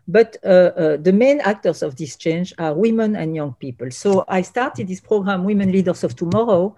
but 0.09 0.37
uh, 0.45 0.49
uh, 0.49 0.97
the 0.97 1.13
main 1.13 1.41
actors 1.41 1.83
of 1.83 1.97
this 1.97 2.17
change 2.17 2.53
are 2.59 2.75
women 2.75 3.17
and 3.17 3.35
young 3.35 3.55
people. 3.55 3.91
So 3.91 4.25
I 4.29 4.43
started 4.43 4.89
this 4.89 5.01
program, 5.01 5.45
Women 5.45 5.71
Leaders 5.71 6.05
of 6.05 6.17
Tomorrow, 6.17 6.77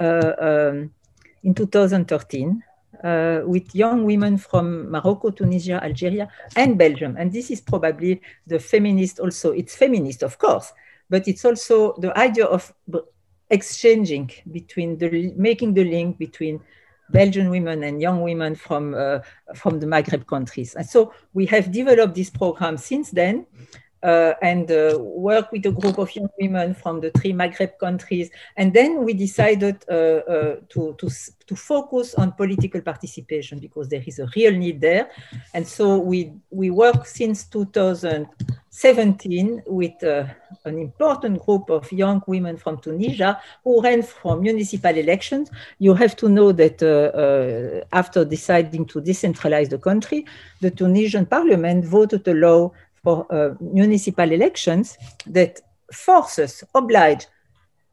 uh, 0.00 0.32
um, 0.38 0.90
in 1.42 1.54
2013 1.54 2.62
uh, 3.04 3.40
with 3.44 3.74
young 3.74 4.04
women 4.04 4.36
from 4.36 4.90
Morocco, 4.90 5.30
Tunisia, 5.30 5.82
Algeria, 5.82 6.28
and 6.56 6.78
Belgium. 6.78 7.16
And 7.18 7.32
this 7.32 7.50
is 7.50 7.60
probably 7.60 8.20
the 8.46 8.58
feminist 8.58 9.20
also. 9.20 9.52
It's 9.52 9.74
feminist, 9.74 10.22
of 10.22 10.38
course, 10.38 10.72
but 11.08 11.28
it's 11.28 11.44
also 11.44 11.94
the 11.98 12.16
idea 12.18 12.46
of 12.46 12.72
exchanging 13.50 14.30
between 14.50 14.98
the 14.98 15.32
making 15.36 15.74
the 15.74 15.84
link 15.84 16.18
between 16.18 16.60
Belgian 17.10 17.50
women 17.50 17.84
and 17.84 18.00
young 18.00 18.22
women 18.22 18.54
from 18.54 18.94
uh, 18.94 19.20
from 19.54 19.80
the 19.80 19.86
Maghreb 19.86 20.26
countries. 20.26 20.74
And 20.74 20.86
so 20.86 21.12
we 21.34 21.46
have 21.46 21.72
developed 21.72 22.14
this 22.14 22.30
program 22.30 22.76
since 22.76 23.10
then 23.10 23.46
uh, 24.02 24.34
and 24.42 24.70
uh, 24.70 24.98
work 25.00 25.50
with 25.52 25.64
a 25.66 25.70
group 25.70 25.98
of 25.98 26.14
young 26.14 26.28
women 26.38 26.74
from 26.74 27.00
the 27.00 27.10
three 27.12 27.32
Maghreb 27.32 27.78
countries. 27.78 28.30
And 28.56 28.72
then 28.72 29.04
we 29.04 29.14
decided 29.14 29.84
uh, 29.88 29.92
uh, 29.92 30.56
to, 30.70 30.96
to, 30.98 31.10
to 31.46 31.56
focus 31.56 32.14
on 32.14 32.32
political 32.32 32.80
participation 32.80 33.58
because 33.58 33.88
there 33.88 34.02
is 34.06 34.18
a 34.18 34.28
real 34.36 34.52
need 34.52 34.80
there. 34.80 35.10
And 35.54 35.66
so 35.66 35.98
we, 35.98 36.32
we 36.50 36.70
work 36.70 37.06
since 37.06 37.44
2017 37.44 39.62
with 39.66 40.04
uh, 40.04 40.26
an 40.64 40.78
important 40.78 41.44
group 41.44 41.70
of 41.70 41.90
young 41.90 42.22
women 42.26 42.56
from 42.56 42.78
Tunisia 42.78 43.40
who 43.64 43.82
ran 43.82 44.02
for 44.02 44.36
municipal 44.36 44.96
elections. 44.96 45.50
You 45.78 45.94
have 45.94 46.14
to 46.16 46.28
know 46.28 46.52
that 46.52 46.82
uh, 46.82 47.84
after 47.96 48.24
deciding 48.24 48.86
to 48.86 49.00
decentralize 49.00 49.70
the 49.70 49.78
country, 49.78 50.26
the 50.60 50.70
Tunisian 50.70 51.26
parliament 51.26 51.84
voted 51.84 52.28
a 52.28 52.34
law 52.34 52.72
for 53.06 53.24
uh, 53.30 53.54
municipal 53.60 54.32
elections 54.32 54.98
that 55.26 55.60
forces, 55.92 56.64
oblige 56.74 57.28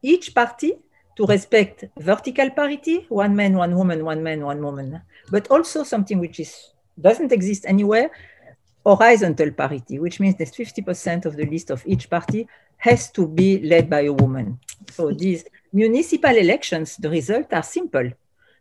each 0.02 0.34
party 0.34 0.72
to 1.16 1.24
respect 1.26 1.84
vertical 2.00 2.50
parity, 2.50 3.06
one 3.08 3.36
man, 3.36 3.54
one 3.56 3.76
woman, 3.76 4.04
one 4.04 4.22
man, 4.24 4.44
one 4.44 4.60
woman, 4.60 5.00
but 5.30 5.48
also 5.52 5.84
something 5.84 6.18
which 6.18 6.40
is 6.40 6.52
doesn't 7.00 7.30
exist 7.30 7.62
anywhere, 7.64 8.10
horizontal 8.84 9.52
parity, 9.52 10.00
which 10.00 10.18
means 10.18 10.36
that 10.38 10.48
50% 10.48 11.26
of 11.26 11.36
the 11.36 11.46
list 11.46 11.70
of 11.70 11.86
each 11.86 12.10
party 12.10 12.48
has 12.78 13.10
to 13.12 13.28
be 13.28 13.62
led 13.62 13.88
by 13.88 14.00
a 14.00 14.12
woman. 14.12 14.58
So 14.90 15.12
these 15.12 15.44
municipal 15.72 16.36
elections, 16.36 16.96
the 16.96 17.10
results 17.10 17.52
are 17.52 17.62
simple. 17.62 18.10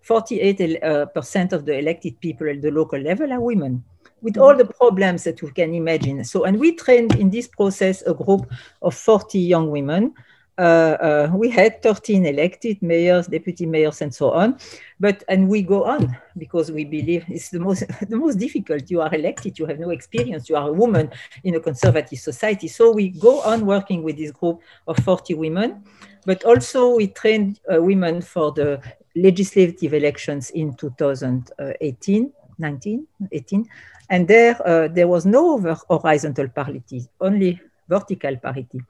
48% 0.07 0.83
uh, 0.83 1.55
of 1.55 1.65
the 1.65 1.79
elected 1.79 2.19
people 2.19 2.47
at 2.47 2.61
the 2.61 2.69
local 2.69 2.99
level 2.99 3.33
are 3.33 3.41
women 3.41 3.83
with 4.23 4.37
all 4.37 4.55
the 4.55 4.65
problems 4.65 5.25
that 5.25 5.41
you 5.41 5.49
can 5.49 5.75
imagine. 5.75 6.23
So, 6.23 6.45
and 6.45 6.59
we 6.59 6.73
trained 6.73 7.15
in 7.15 7.29
this 7.29 7.47
process 7.47 8.01
a 8.07 8.13
group 8.13 8.49
of 8.81 8.95
40 8.95 9.37
young 9.37 9.69
women. 9.69 10.15
Uh, 10.57 11.31
uh, 11.31 11.31
we 11.33 11.49
had 11.49 11.81
13 11.81 12.25
elected 12.27 12.81
mayors, 12.81 13.27
deputy 13.27 13.65
mayors, 13.65 14.01
and 14.01 14.13
so 14.13 14.31
on. 14.31 14.57
But 14.99 15.23
and 15.27 15.49
we 15.49 15.61
go 15.63 15.83
on 15.83 16.15
because 16.37 16.71
we 16.71 16.85
believe 16.85 17.25
it's 17.27 17.49
the 17.49 17.59
most 17.59 17.83
the 18.09 18.15
most 18.15 18.37
difficult. 18.37 18.89
You 18.89 19.01
are 19.01 19.13
elected, 19.13 19.59
you 19.59 19.65
have 19.65 19.79
no 19.79 19.89
experience, 19.89 20.49
you 20.49 20.55
are 20.55 20.69
a 20.69 20.73
woman 20.73 21.11
in 21.43 21.55
a 21.55 21.59
conservative 21.59 22.19
society. 22.19 22.67
So 22.67 22.91
we 22.91 23.09
go 23.09 23.41
on 23.41 23.65
working 23.65 24.03
with 24.03 24.17
this 24.17 24.31
group 24.31 24.61
of 24.87 24.97
40 24.97 25.33
women, 25.33 25.83
but 26.25 26.43
also 26.45 26.95
we 26.95 27.07
trained 27.07 27.59
uh, 27.73 27.81
women 27.81 28.21
for 28.21 28.51
the 28.51 28.79
legislative 29.15 29.93
elections 29.93 30.51
in 30.51 30.75
2018, 30.75 32.31
19, 32.63 33.05
18 33.31 33.69
and 34.09 34.27
there, 34.27 34.55
uh, 34.67 34.87
there 34.87 35.07
was 35.07 35.25
no 35.25 35.59
horizontal 35.89 36.47
parity, 36.47 37.07
only 37.21 37.59
vertical 37.87 38.35
parity. 38.37 38.81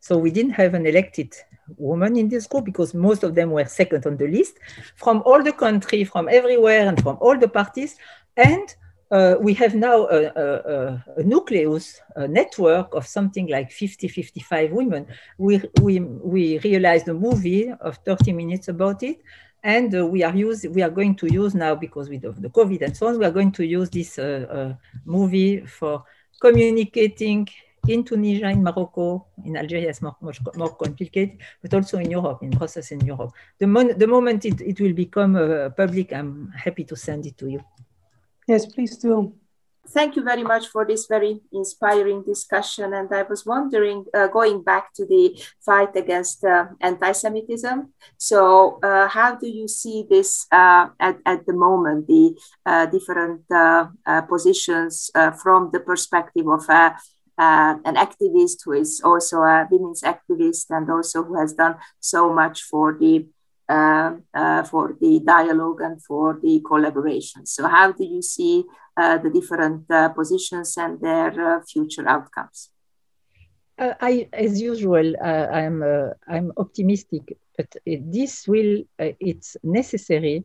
So 0.00 0.16
we 0.18 0.30
didn't 0.30 0.52
have 0.52 0.74
an 0.74 0.86
elected 0.86 1.34
woman 1.76 2.16
in 2.16 2.28
this 2.28 2.46
group 2.46 2.64
because 2.64 2.94
most 2.94 3.22
of 3.22 3.34
them 3.34 3.50
were 3.50 3.64
second 3.64 4.06
on 4.06 4.16
the 4.16 4.28
list 4.28 4.54
from 4.96 5.22
all 5.24 5.42
the 5.42 5.52
country, 5.52 6.04
from 6.04 6.28
everywhere, 6.28 6.88
and 6.88 7.00
from 7.02 7.16
all 7.20 7.38
the 7.38 7.48
parties. 7.48 7.96
And 8.36 8.74
uh, 9.10 9.34
we 9.40 9.54
have 9.54 9.74
now 9.74 10.06
a, 10.06 10.26
a, 10.26 11.04
a, 11.16 11.22
nucleus, 11.22 12.00
a 12.16 12.28
network 12.28 12.94
of 12.94 13.06
something 13.06 13.48
like 13.48 13.72
50, 13.72 14.08
55 14.08 14.70
women. 14.70 15.06
We, 15.36 15.62
we, 15.82 16.00
we 16.00 16.58
realized 16.60 17.08
a 17.08 17.14
movie 17.14 17.72
of 17.80 17.96
30 18.06 18.32
minutes 18.32 18.68
about 18.68 19.02
it. 19.02 19.20
And 19.62 19.94
uh, 19.94 20.06
we 20.06 20.22
are 20.22 20.34
use, 20.34 20.64
we 20.64 20.82
are 20.82 20.90
going 20.90 21.14
to 21.16 21.32
use 21.32 21.54
now 21.54 21.74
because 21.74 22.08
with 22.08 22.22
the 22.22 22.48
COVID 22.48 22.82
and 22.82 22.96
so 22.96 23.08
on, 23.08 23.18
we 23.18 23.26
are 23.26 23.30
going 23.30 23.52
to 23.52 23.64
use 23.64 23.90
this 23.90 24.18
uh, 24.18 24.46
uh, 24.50 24.74
movie 25.04 25.66
for 25.66 26.04
communicating 26.40 27.46
in 27.88 28.04
Tunisia, 28.04 28.48
in 28.48 28.62
Morocco, 28.62 29.26
in 29.44 29.56
Algeria, 29.56 29.88
it's 29.88 30.02
more, 30.02 30.16
much 30.20 30.38
more 30.54 30.74
complicated, 30.76 31.38
but 31.62 31.72
also 31.74 31.98
in 31.98 32.10
Europe, 32.10 32.42
in 32.42 32.50
process 32.50 32.90
in 32.90 33.00
Europe. 33.00 33.32
The, 33.58 33.66
mon- 33.66 33.98
the 33.98 34.06
moment 34.06 34.44
it, 34.44 34.60
it 34.60 34.80
will 34.80 34.92
become 34.92 35.36
uh, 35.36 35.70
public, 35.70 36.12
I'm 36.12 36.52
happy 36.56 36.84
to 36.84 36.96
send 36.96 37.26
it 37.26 37.36
to 37.38 37.48
you. 37.48 37.64
Yes, 38.46 38.66
please 38.66 38.96
do. 38.98 39.34
Thank 39.88 40.14
you 40.14 40.22
very 40.22 40.44
much 40.44 40.68
for 40.68 40.84
this 40.84 41.06
very 41.06 41.40
inspiring 41.52 42.22
discussion. 42.22 42.92
And 42.92 43.12
I 43.12 43.22
was 43.22 43.46
wondering, 43.46 44.04
uh, 44.14 44.28
going 44.28 44.62
back 44.62 44.92
to 44.94 45.06
the 45.06 45.42
fight 45.64 45.96
against 45.96 46.44
uh, 46.44 46.66
anti 46.80 47.12
Semitism. 47.12 47.92
So, 48.16 48.78
uh, 48.82 49.08
how 49.08 49.36
do 49.36 49.48
you 49.48 49.66
see 49.66 50.06
this 50.08 50.46
uh, 50.52 50.88
at, 51.00 51.18
at 51.24 51.46
the 51.46 51.54
moment, 51.54 52.06
the 52.06 52.36
uh, 52.66 52.86
different 52.86 53.42
uh, 53.50 53.88
positions 54.28 55.10
from 55.42 55.70
the 55.72 55.80
perspective 55.80 56.46
of 56.46 56.68
an 56.68 57.96
activist 57.96 58.58
who 58.64 58.72
is 58.72 59.00
also 59.02 59.38
a 59.38 59.66
women's 59.70 60.02
activist 60.02 60.66
and 60.70 60.90
also 60.90 61.24
who 61.24 61.40
has 61.40 61.54
done 61.54 61.76
so 61.98 62.32
much 62.32 62.62
for 62.62 62.96
the 62.98 63.26
for 64.68 64.96
the 65.00 65.20
dialogue 65.24 65.80
and 65.80 66.02
for 66.02 66.38
the 66.42 66.60
collaboration. 66.66 67.46
So, 67.46 67.66
how 67.66 67.92
do 67.92 68.04
you 68.04 68.20
see 68.20 68.64
Uh, 69.00 69.16
the 69.16 69.30
different 69.30 69.90
uh, 69.90 70.10
positions 70.10 70.76
and 70.76 71.00
their 71.00 71.32
uh, 71.32 71.60
future 71.64 72.06
outcomes? 72.06 72.68
Uh, 73.78 73.94
I, 73.98 74.28
as 74.30 74.60
usual, 74.60 75.14
uh, 75.16 75.46
I'm 75.60 75.82
I'm 76.28 76.52
optimistic, 76.58 77.38
but 77.56 77.74
this 77.86 78.46
will 78.46 78.82
it's 78.98 79.56
necessary 79.62 80.44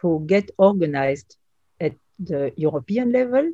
to 0.00 0.24
get 0.26 0.50
organized 0.56 1.36
at 1.78 1.92
the 2.18 2.52
European 2.56 3.12
level 3.12 3.52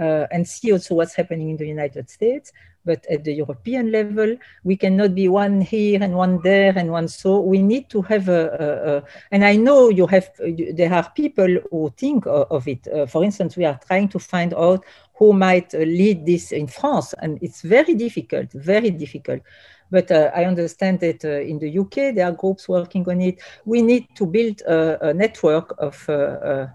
uh, 0.00 0.26
and 0.30 0.48
see 0.48 0.72
also 0.72 0.94
what's 0.94 1.14
happening 1.14 1.50
in 1.50 1.56
the 1.56 1.66
United 1.66 2.08
States. 2.08 2.52
But 2.84 3.04
at 3.10 3.24
the 3.24 3.34
European 3.34 3.92
level, 3.92 4.36
we 4.64 4.74
cannot 4.74 5.14
be 5.14 5.28
one 5.28 5.60
here 5.60 6.02
and 6.02 6.14
one 6.14 6.40
there 6.42 6.72
and 6.76 6.90
one 6.90 7.08
so. 7.08 7.40
We 7.40 7.60
need 7.60 7.90
to 7.90 8.00
have 8.02 8.30
a, 8.30 8.42
a, 8.58 8.96
a 8.96 9.02
and 9.30 9.44
I 9.44 9.56
know 9.56 9.90
you 9.90 10.06
have, 10.06 10.30
there 10.38 10.92
are 10.92 11.10
people 11.14 11.58
who 11.70 11.92
think 11.98 12.24
of, 12.26 12.66
it. 12.66 12.88
Uh, 12.88 13.04
for 13.04 13.22
instance, 13.22 13.56
we 13.56 13.66
are 13.66 13.78
trying 13.86 14.08
to 14.08 14.18
find 14.18 14.54
out 14.54 14.82
who 15.14 15.34
might 15.34 15.74
lead 15.74 16.24
this 16.24 16.52
in 16.52 16.66
France, 16.66 17.12
and 17.20 17.38
it's 17.42 17.60
very 17.60 17.94
difficult, 17.94 18.50
very 18.52 18.90
difficult. 18.90 19.42
But 19.90 20.10
uh, 20.10 20.30
I 20.34 20.44
understand 20.44 21.00
that 21.00 21.22
uh, 21.22 21.42
in 21.42 21.58
the 21.58 21.78
UK, 21.78 22.14
there 22.14 22.26
are 22.26 22.32
groups 22.32 22.66
working 22.68 23.06
on 23.10 23.20
it. 23.20 23.40
We 23.66 23.82
need 23.82 24.08
to 24.14 24.24
build 24.24 24.62
a, 24.62 25.08
a 25.08 25.12
network 25.12 25.74
of 25.78 26.08
uh, 26.08 26.12
uh 26.12 26.68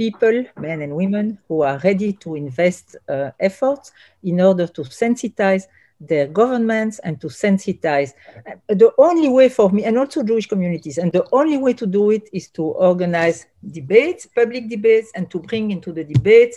people, 0.00 0.44
men 0.56 0.80
and 0.80 0.96
women, 0.96 1.38
who 1.46 1.60
are 1.60 1.78
ready 1.84 2.10
to 2.14 2.34
invest 2.34 2.96
uh, 3.06 3.30
efforts 3.38 3.92
in 4.22 4.40
order 4.40 4.66
to 4.66 4.80
sensitize 4.80 5.64
their 6.00 6.26
governments 6.26 7.00
and 7.00 7.20
to 7.20 7.26
sensitize. 7.26 8.14
The 8.68 8.90
only 8.96 9.28
way 9.28 9.50
for 9.50 9.68
me, 9.68 9.84
and 9.84 9.98
also 9.98 10.22
Jewish 10.22 10.46
communities, 10.46 10.96
and 10.96 11.12
the 11.12 11.26
only 11.32 11.58
way 11.58 11.74
to 11.74 11.86
do 11.86 12.12
it 12.12 12.30
is 12.32 12.48
to 12.56 12.62
organize 12.62 13.44
debates, 13.78 14.24
public 14.24 14.70
debates, 14.70 15.12
and 15.14 15.30
to 15.32 15.38
bring 15.38 15.70
into 15.70 15.92
the 15.92 16.04
debates 16.04 16.56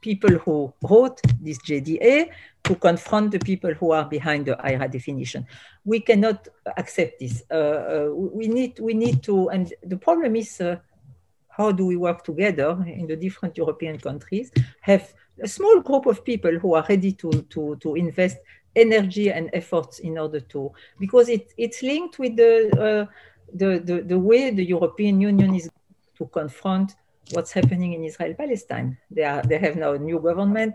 people 0.00 0.34
who 0.44 0.72
wrote 0.88 1.20
this 1.40 1.58
JDA 1.58 2.30
to 2.64 2.74
confront 2.76 3.32
the 3.32 3.38
people 3.40 3.74
who 3.74 3.90
are 3.90 4.04
behind 4.04 4.46
the 4.46 4.54
IHRA 4.56 4.90
definition. 4.90 5.46
We 5.84 6.00
cannot 6.00 6.48
accept 6.76 7.20
this. 7.20 7.42
Uh, 7.50 7.54
uh, 7.54 8.08
we 8.14 8.46
need, 8.48 8.78
we 8.78 8.94
need 8.94 9.22
to, 9.24 9.50
and 9.50 9.74
the 9.82 9.96
problem 9.96 10.36
is 10.36 10.60
uh, 10.60 10.76
how 11.60 11.70
do 11.80 11.84
we 11.92 11.96
work 12.06 12.20
together 12.30 12.70
in 13.00 13.06
the 13.06 13.18
different 13.24 13.52
European 13.62 13.96
countries, 14.08 14.46
have 14.90 15.04
a 15.46 15.48
small 15.56 15.76
group 15.88 16.04
of 16.12 16.16
people 16.30 16.54
who 16.62 16.70
are 16.78 16.86
ready 16.88 17.12
to, 17.22 17.30
to, 17.54 17.62
to 17.84 17.88
invest 18.06 18.38
energy 18.86 19.26
and 19.36 19.44
efforts 19.60 19.94
in 20.08 20.14
order 20.24 20.40
to, 20.54 20.60
because 20.98 21.26
it, 21.36 21.44
it's 21.64 21.80
linked 21.82 22.18
with 22.22 22.34
the, 22.42 22.52
uh, 22.86 23.04
the, 23.60 23.70
the, 23.88 23.96
the 24.12 24.18
way 24.18 24.42
the 24.50 24.66
European 24.76 25.20
Union 25.20 25.50
is 25.54 25.68
to 26.18 26.24
confront 26.40 26.88
what's 27.32 27.52
happening 27.58 27.92
in 27.96 28.04
Israel 28.10 28.34
Palestine. 28.42 28.96
They, 29.10 29.24
are, 29.24 29.42
they 29.42 29.58
have 29.58 29.76
now 29.76 29.92
a 29.92 29.98
new 29.98 30.18
government. 30.28 30.74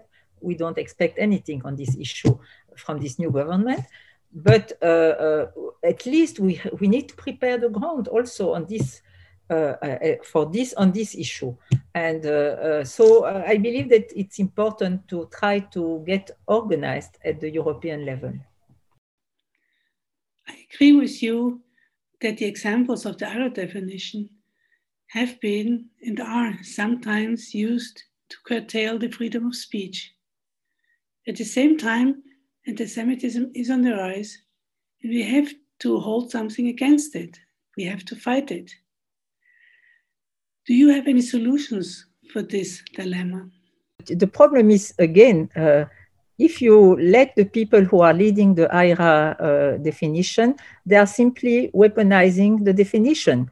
We 0.50 0.56
don't 0.56 0.78
expect 0.78 1.18
anything 1.28 1.60
on 1.66 1.76
this 1.76 1.96
issue 2.06 2.38
from 2.84 3.00
this 3.00 3.18
new 3.18 3.32
government. 3.32 3.82
But 4.50 4.74
uh, 4.82 5.16
uh, 5.28 5.46
at 5.84 6.06
least 6.06 6.40
we, 6.40 6.62
we 6.80 6.88
need 6.88 7.06
to 7.10 7.16
prepare 7.16 7.58
the 7.58 7.70
ground 7.70 8.08
also 8.10 8.54
on 8.54 8.66
this 8.66 9.02
Uh, 9.48 9.78
uh, 9.84 9.86
uh, 9.86 10.16
for 10.24 10.48
this 10.48 10.74
on 10.74 10.92
this 10.92 11.14
issue. 11.14 11.56
And 11.94 12.26
uh, 12.26 12.84
so 12.84 13.26
I 13.26 13.58
believe 13.58 13.90
that 13.90 14.12
it's 14.16 14.40
important 14.40 15.08
to 15.10 15.30
try 15.32 15.60
to 15.60 16.04
get 16.04 16.32
organized 16.48 17.20
at 17.24 17.40
the 17.40 17.52
European 17.52 18.08
level. 18.08 18.34
I 20.48 20.66
agree 20.74 20.94
with 20.94 21.22
you 21.22 21.62
that 22.22 22.40
the 22.40 22.46
examples 22.46 23.06
of 23.06 23.20
the 23.20 23.26
IHRA 23.26 23.54
definition 23.54 24.32
have 25.10 25.40
been 25.42 25.90
and 26.02 26.20
are 26.20 26.58
sometimes 26.64 27.54
used 27.54 28.02
to 28.30 28.38
curtail 28.48 28.98
the 28.98 29.12
freedom 29.12 29.46
of 29.46 29.56
speech. 29.56 30.12
At 31.28 31.36
the 31.36 31.44
same 31.46 31.78
time, 31.78 32.24
anti 32.66 32.88
Semitism 32.88 33.52
is 33.54 33.70
on 33.70 33.84
the 33.84 33.94
rise, 33.94 34.40
and 35.04 35.12
we 35.12 35.22
have 35.22 35.54
to 35.82 36.00
hold 36.00 36.32
something 36.32 36.68
against 36.68 37.16
it. 37.16 37.38
We 37.78 37.84
have 37.84 38.04
to 38.06 38.16
fight 38.16 38.50
it. 38.50 38.74
Do 40.68 40.74
you 40.74 40.90
have 40.90 41.08
any 41.08 41.22
solutions 41.22 42.08
for 42.34 42.42
this 42.42 42.82
dilemma? 42.96 43.50
The 44.08 44.26
problem 44.26 44.72
is, 44.72 44.94
again, 44.98 45.50
uh, 45.56 45.86
if 46.40 46.62
you 46.62 46.98
let 47.00 47.36
the 47.36 47.46
people 47.46 47.84
who 47.84 48.02
are 48.02 48.14
leading 48.14 48.56
the 48.56 48.68
IHRA 48.68 49.40
uh, 49.40 49.78
definition, 49.78 50.56
they 50.86 50.96
are 50.96 51.06
simply 51.06 51.70
weaponizing 51.74 52.66
the 52.66 52.74
definition. 52.74 53.50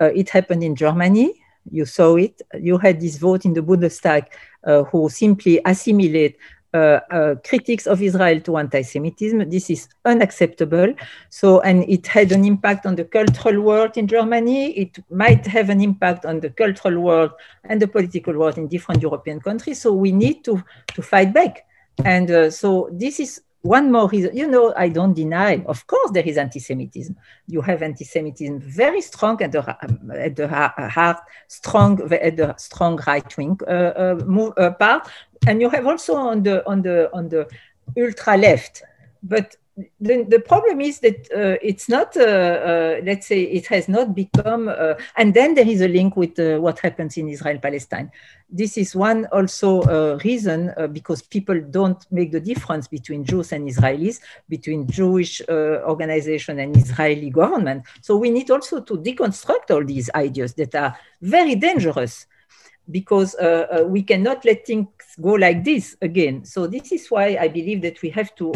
Uh, 0.00 0.10
it 0.14 0.30
happened 0.30 0.62
in 0.62 0.76
Germany. 0.76 1.34
You 1.70 1.84
saw 1.84 2.16
it. 2.16 2.40
You 2.58 2.78
had 2.78 3.00
this 3.00 3.16
vote 3.16 3.44
in 3.44 3.54
the 3.54 3.60
Bundestag 3.60 4.26
uh, 4.64 4.84
who 4.84 5.08
simply 5.08 5.60
assimilate 5.64 6.36
critics 7.44 7.86
of 7.86 8.00
Israel 8.02 8.40
to 8.40 8.56
anti-Semitism. 8.56 9.50
This 9.50 9.70
is 9.70 9.88
unacceptable. 10.04 10.94
So, 11.30 11.60
and 11.60 11.84
it 11.88 12.06
had 12.06 12.32
an 12.32 12.44
impact 12.44 12.86
on 12.86 12.96
the 12.96 13.04
cultural 13.04 13.60
world 13.60 13.96
in 13.96 14.06
Germany. 14.06 14.72
It 14.72 14.98
might 15.10 15.46
have 15.46 15.70
an 15.70 15.80
impact 15.80 16.24
on 16.24 16.40
the 16.40 16.50
cultural 16.50 17.00
world 17.00 17.32
and 17.64 17.80
the 17.80 17.88
political 17.88 18.34
world 18.34 18.58
in 18.58 18.68
different 18.68 19.02
European 19.02 19.40
countries. 19.40 19.80
So 19.80 19.92
we 19.92 20.12
need 20.12 20.44
to 20.44 20.62
to 20.94 21.02
fight 21.02 21.32
back. 21.32 21.66
And 22.04 22.30
uh, 22.30 22.50
so 22.50 22.88
this 22.92 23.20
is 23.20 23.40
one 23.62 23.92
more 23.92 24.08
reason, 24.08 24.36
you 24.36 24.48
know, 24.48 24.74
I 24.76 24.88
don't 24.88 25.14
deny, 25.14 25.62
of 25.66 25.86
course, 25.86 26.10
there 26.10 26.24
is 26.24 26.36
anti 26.36 26.58
Semitism. 26.58 27.16
You 27.46 27.60
have 27.62 27.82
anti 27.82 28.04
Semitism 28.04 28.60
very 28.60 29.00
strong 29.00 29.40
at 29.40 29.52
the, 29.52 29.60
at 30.18 30.34
the 30.34 30.48
heart, 30.48 31.18
strong, 31.46 32.12
at 32.12 32.36
the 32.36 32.54
strong 32.56 33.00
right 33.06 33.36
wing 33.36 33.58
uh, 33.66 33.70
uh, 33.70 34.52
uh, 34.56 34.70
part. 34.72 35.08
And 35.46 35.60
you 35.60 35.68
have 35.70 35.86
also 35.86 36.14
on 36.14 36.42
the, 36.42 36.66
on 36.68 36.82
the, 36.82 37.10
on 37.12 37.28
the 37.28 37.48
ultra 37.96 38.36
left. 38.36 38.82
But 39.22 39.56
the, 40.00 40.24
the 40.28 40.40
problem 40.40 40.80
is 40.80 41.00
that 41.00 41.16
uh, 41.32 41.56
it's 41.62 41.88
not, 41.88 42.14
uh, 42.16 42.20
uh, 42.20 43.00
let's 43.04 43.26
say, 43.26 43.42
it 43.42 43.66
has 43.68 43.88
not 43.88 44.14
become, 44.14 44.68
uh, 44.68 44.94
and 45.16 45.32
then 45.32 45.54
there 45.54 45.66
is 45.66 45.80
a 45.80 45.88
link 45.88 46.16
with 46.16 46.38
uh, 46.38 46.58
what 46.58 46.78
happens 46.80 47.16
in 47.16 47.28
Israel 47.28 47.58
Palestine. 47.58 48.10
This 48.50 48.76
is 48.76 48.94
one 48.94 49.26
also 49.32 49.80
uh, 49.82 50.18
reason 50.24 50.74
because 50.92 51.22
people 51.22 51.58
don't 51.58 52.04
make 52.12 52.32
the 52.32 52.40
difference 52.40 52.86
between 52.86 53.24
Jews 53.24 53.52
and 53.52 53.66
Israelis, 53.66 54.20
between 54.48 54.86
Jewish 54.86 55.40
organization 55.48 56.58
and 56.58 56.76
Israeli 56.76 57.30
government. 57.30 57.84
So 58.02 58.16
we 58.16 58.28
need 58.28 58.50
also 58.50 58.82
to 58.82 58.98
deconstruct 58.98 59.70
all 59.70 59.84
these 59.84 60.10
ideas 60.14 60.52
that 60.54 60.74
are 60.74 60.98
very 61.22 61.54
dangerous 61.54 62.26
because 62.90 63.36
we 63.86 64.02
cannot 64.02 64.44
let 64.44 64.66
things 64.66 64.88
go 65.20 65.32
like 65.32 65.64
this 65.64 65.96
again. 66.02 66.44
So 66.44 66.66
this 66.66 66.92
is 66.92 67.08
why 67.08 67.36
I 67.40 67.48
believe 67.48 67.82
that 67.82 68.02
we 68.02 68.10
have 68.10 68.34
to 68.36 68.52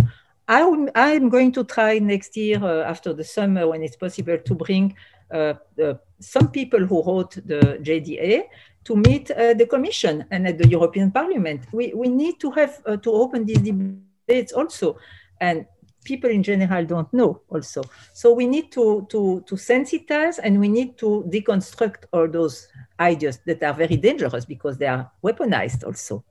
I'm, 0.48 0.88
I'm 0.94 1.28
going 1.28 1.52
to 1.52 1.64
try 1.64 1.98
next 1.98 2.36
year 2.36 2.62
uh, 2.62 2.84
after 2.84 3.12
the 3.12 3.24
summer 3.24 3.66
when 3.66 3.82
it's 3.82 3.96
possible 3.96 4.38
to 4.38 4.54
bring 4.54 4.94
uh, 5.32 5.54
uh, 5.82 5.94
some 6.20 6.50
people 6.50 6.80
who 6.86 7.02
wrote 7.02 7.34
the 7.46 7.78
JDA 7.82 8.44
to 8.84 8.96
meet 8.96 9.30
uh, 9.32 9.54
the 9.54 9.66
Commission 9.66 10.24
and 10.30 10.46
at 10.46 10.58
the 10.58 10.68
European 10.68 11.10
Parliament. 11.10 11.66
We, 11.72 11.92
we 11.94 12.08
need 12.08 12.38
to 12.40 12.52
have 12.52 12.80
uh, 12.86 12.96
to 12.98 13.10
open 13.10 13.44
these 13.44 13.58
debates 13.58 14.52
also. 14.52 14.98
And 15.40 15.66
people 16.06 16.30
in 16.30 16.42
general 16.42 16.84
don't 16.86 17.12
know 17.12 17.42
also. 17.48 17.82
So 18.12 18.32
we 18.32 18.46
need 18.46 18.70
to, 18.72 19.06
to, 19.10 19.42
to 19.48 19.54
sensitize 19.56 20.38
and 20.42 20.60
we 20.60 20.68
need 20.68 20.96
to 20.98 21.28
deconstruct 21.28 22.04
all 22.12 22.28
those 22.28 22.68
ideas 23.00 23.40
that 23.46 23.62
are 23.62 23.74
very 23.74 23.96
dangerous 23.96 24.44
because 24.44 24.78
they 24.78 24.86
are 24.86 25.10
weaponized 25.22 25.84
also. 25.84 26.24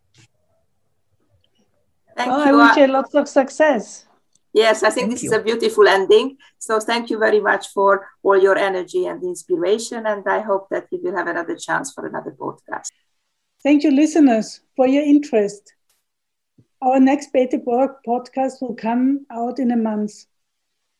Thank 2.18 2.32
oh, 2.32 2.46
you. 2.46 2.60
I 2.60 2.68
wish 2.68 2.78
you 2.78 2.88
lots 2.88 3.14
of 3.14 3.28
success. 3.28 4.06
Yes, 4.54 4.84
I 4.84 4.90
think 4.90 5.08
thank 5.08 5.12
this 5.12 5.24
you. 5.24 5.32
is 5.32 5.38
a 5.38 5.44
beautiful 5.44 5.86
ending. 5.86 6.38
So 6.60 6.80
thank 6.80 7.10
you 7.10 7.18
very 7.20 7.42
much 7.42 7.68
for 7.76 8.08
all 8.24 8.42
your 8.42 8.58
energy 8.58 9.06
and 9.06 9.22
inspiration. 9.22 10.06
And 10.06 10.24
I 10.26 10.40
hope 10.40 10.70
that 10.72 10.88
we 10.92 11.00
will 11.04 11.16
have 11.18 11.28
another 11.28 11.58
chance 11.58 11.92
for 11.92 12.08
another 12.08 12.34
podcast. 12.40 12.92
Thank 13.62 13.84
you, 13.84 13.92
listeners, 13.92 14.62
for 14.78 14.88
your 14.88 15.04
interest. 15.04 15.75
Our 16.82 17.00
next 17.00 17.32
Beta 17.32 17.58
podcast 17.58 18.62
will 18.62 18.76
come 18.76 19.26
out 19.32 19.60
in 19.60 19.72
a 19.72 19.78
month. 19.78 20.26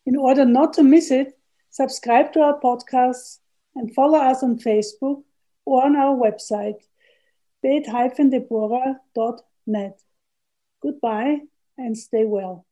In 0.06 0.16
order 0.16 0.46
not 0.46 0.72
to 0.74 0.84
miss 0.84 1.12
it, 1.12 1.38
subscribe 1.70 2.32
to 2.34 2.42
our 2.42 2.60
podcast 2.60 3.40
and 3.76 3.94
follow 3.94 4.20
us 4.20 4.42
on 4.42 4.58
Facebook 4.58 5.24
or 5.66 5.84
on 5.84 5.96
our 5.96 6.16
website, 6.16 6.82
beit-deborah.net. 7.62 10.02
Goodbye 10.82 11.42
and 11.78 11.98
stay 11.98 12.26
well. 12.26 12.66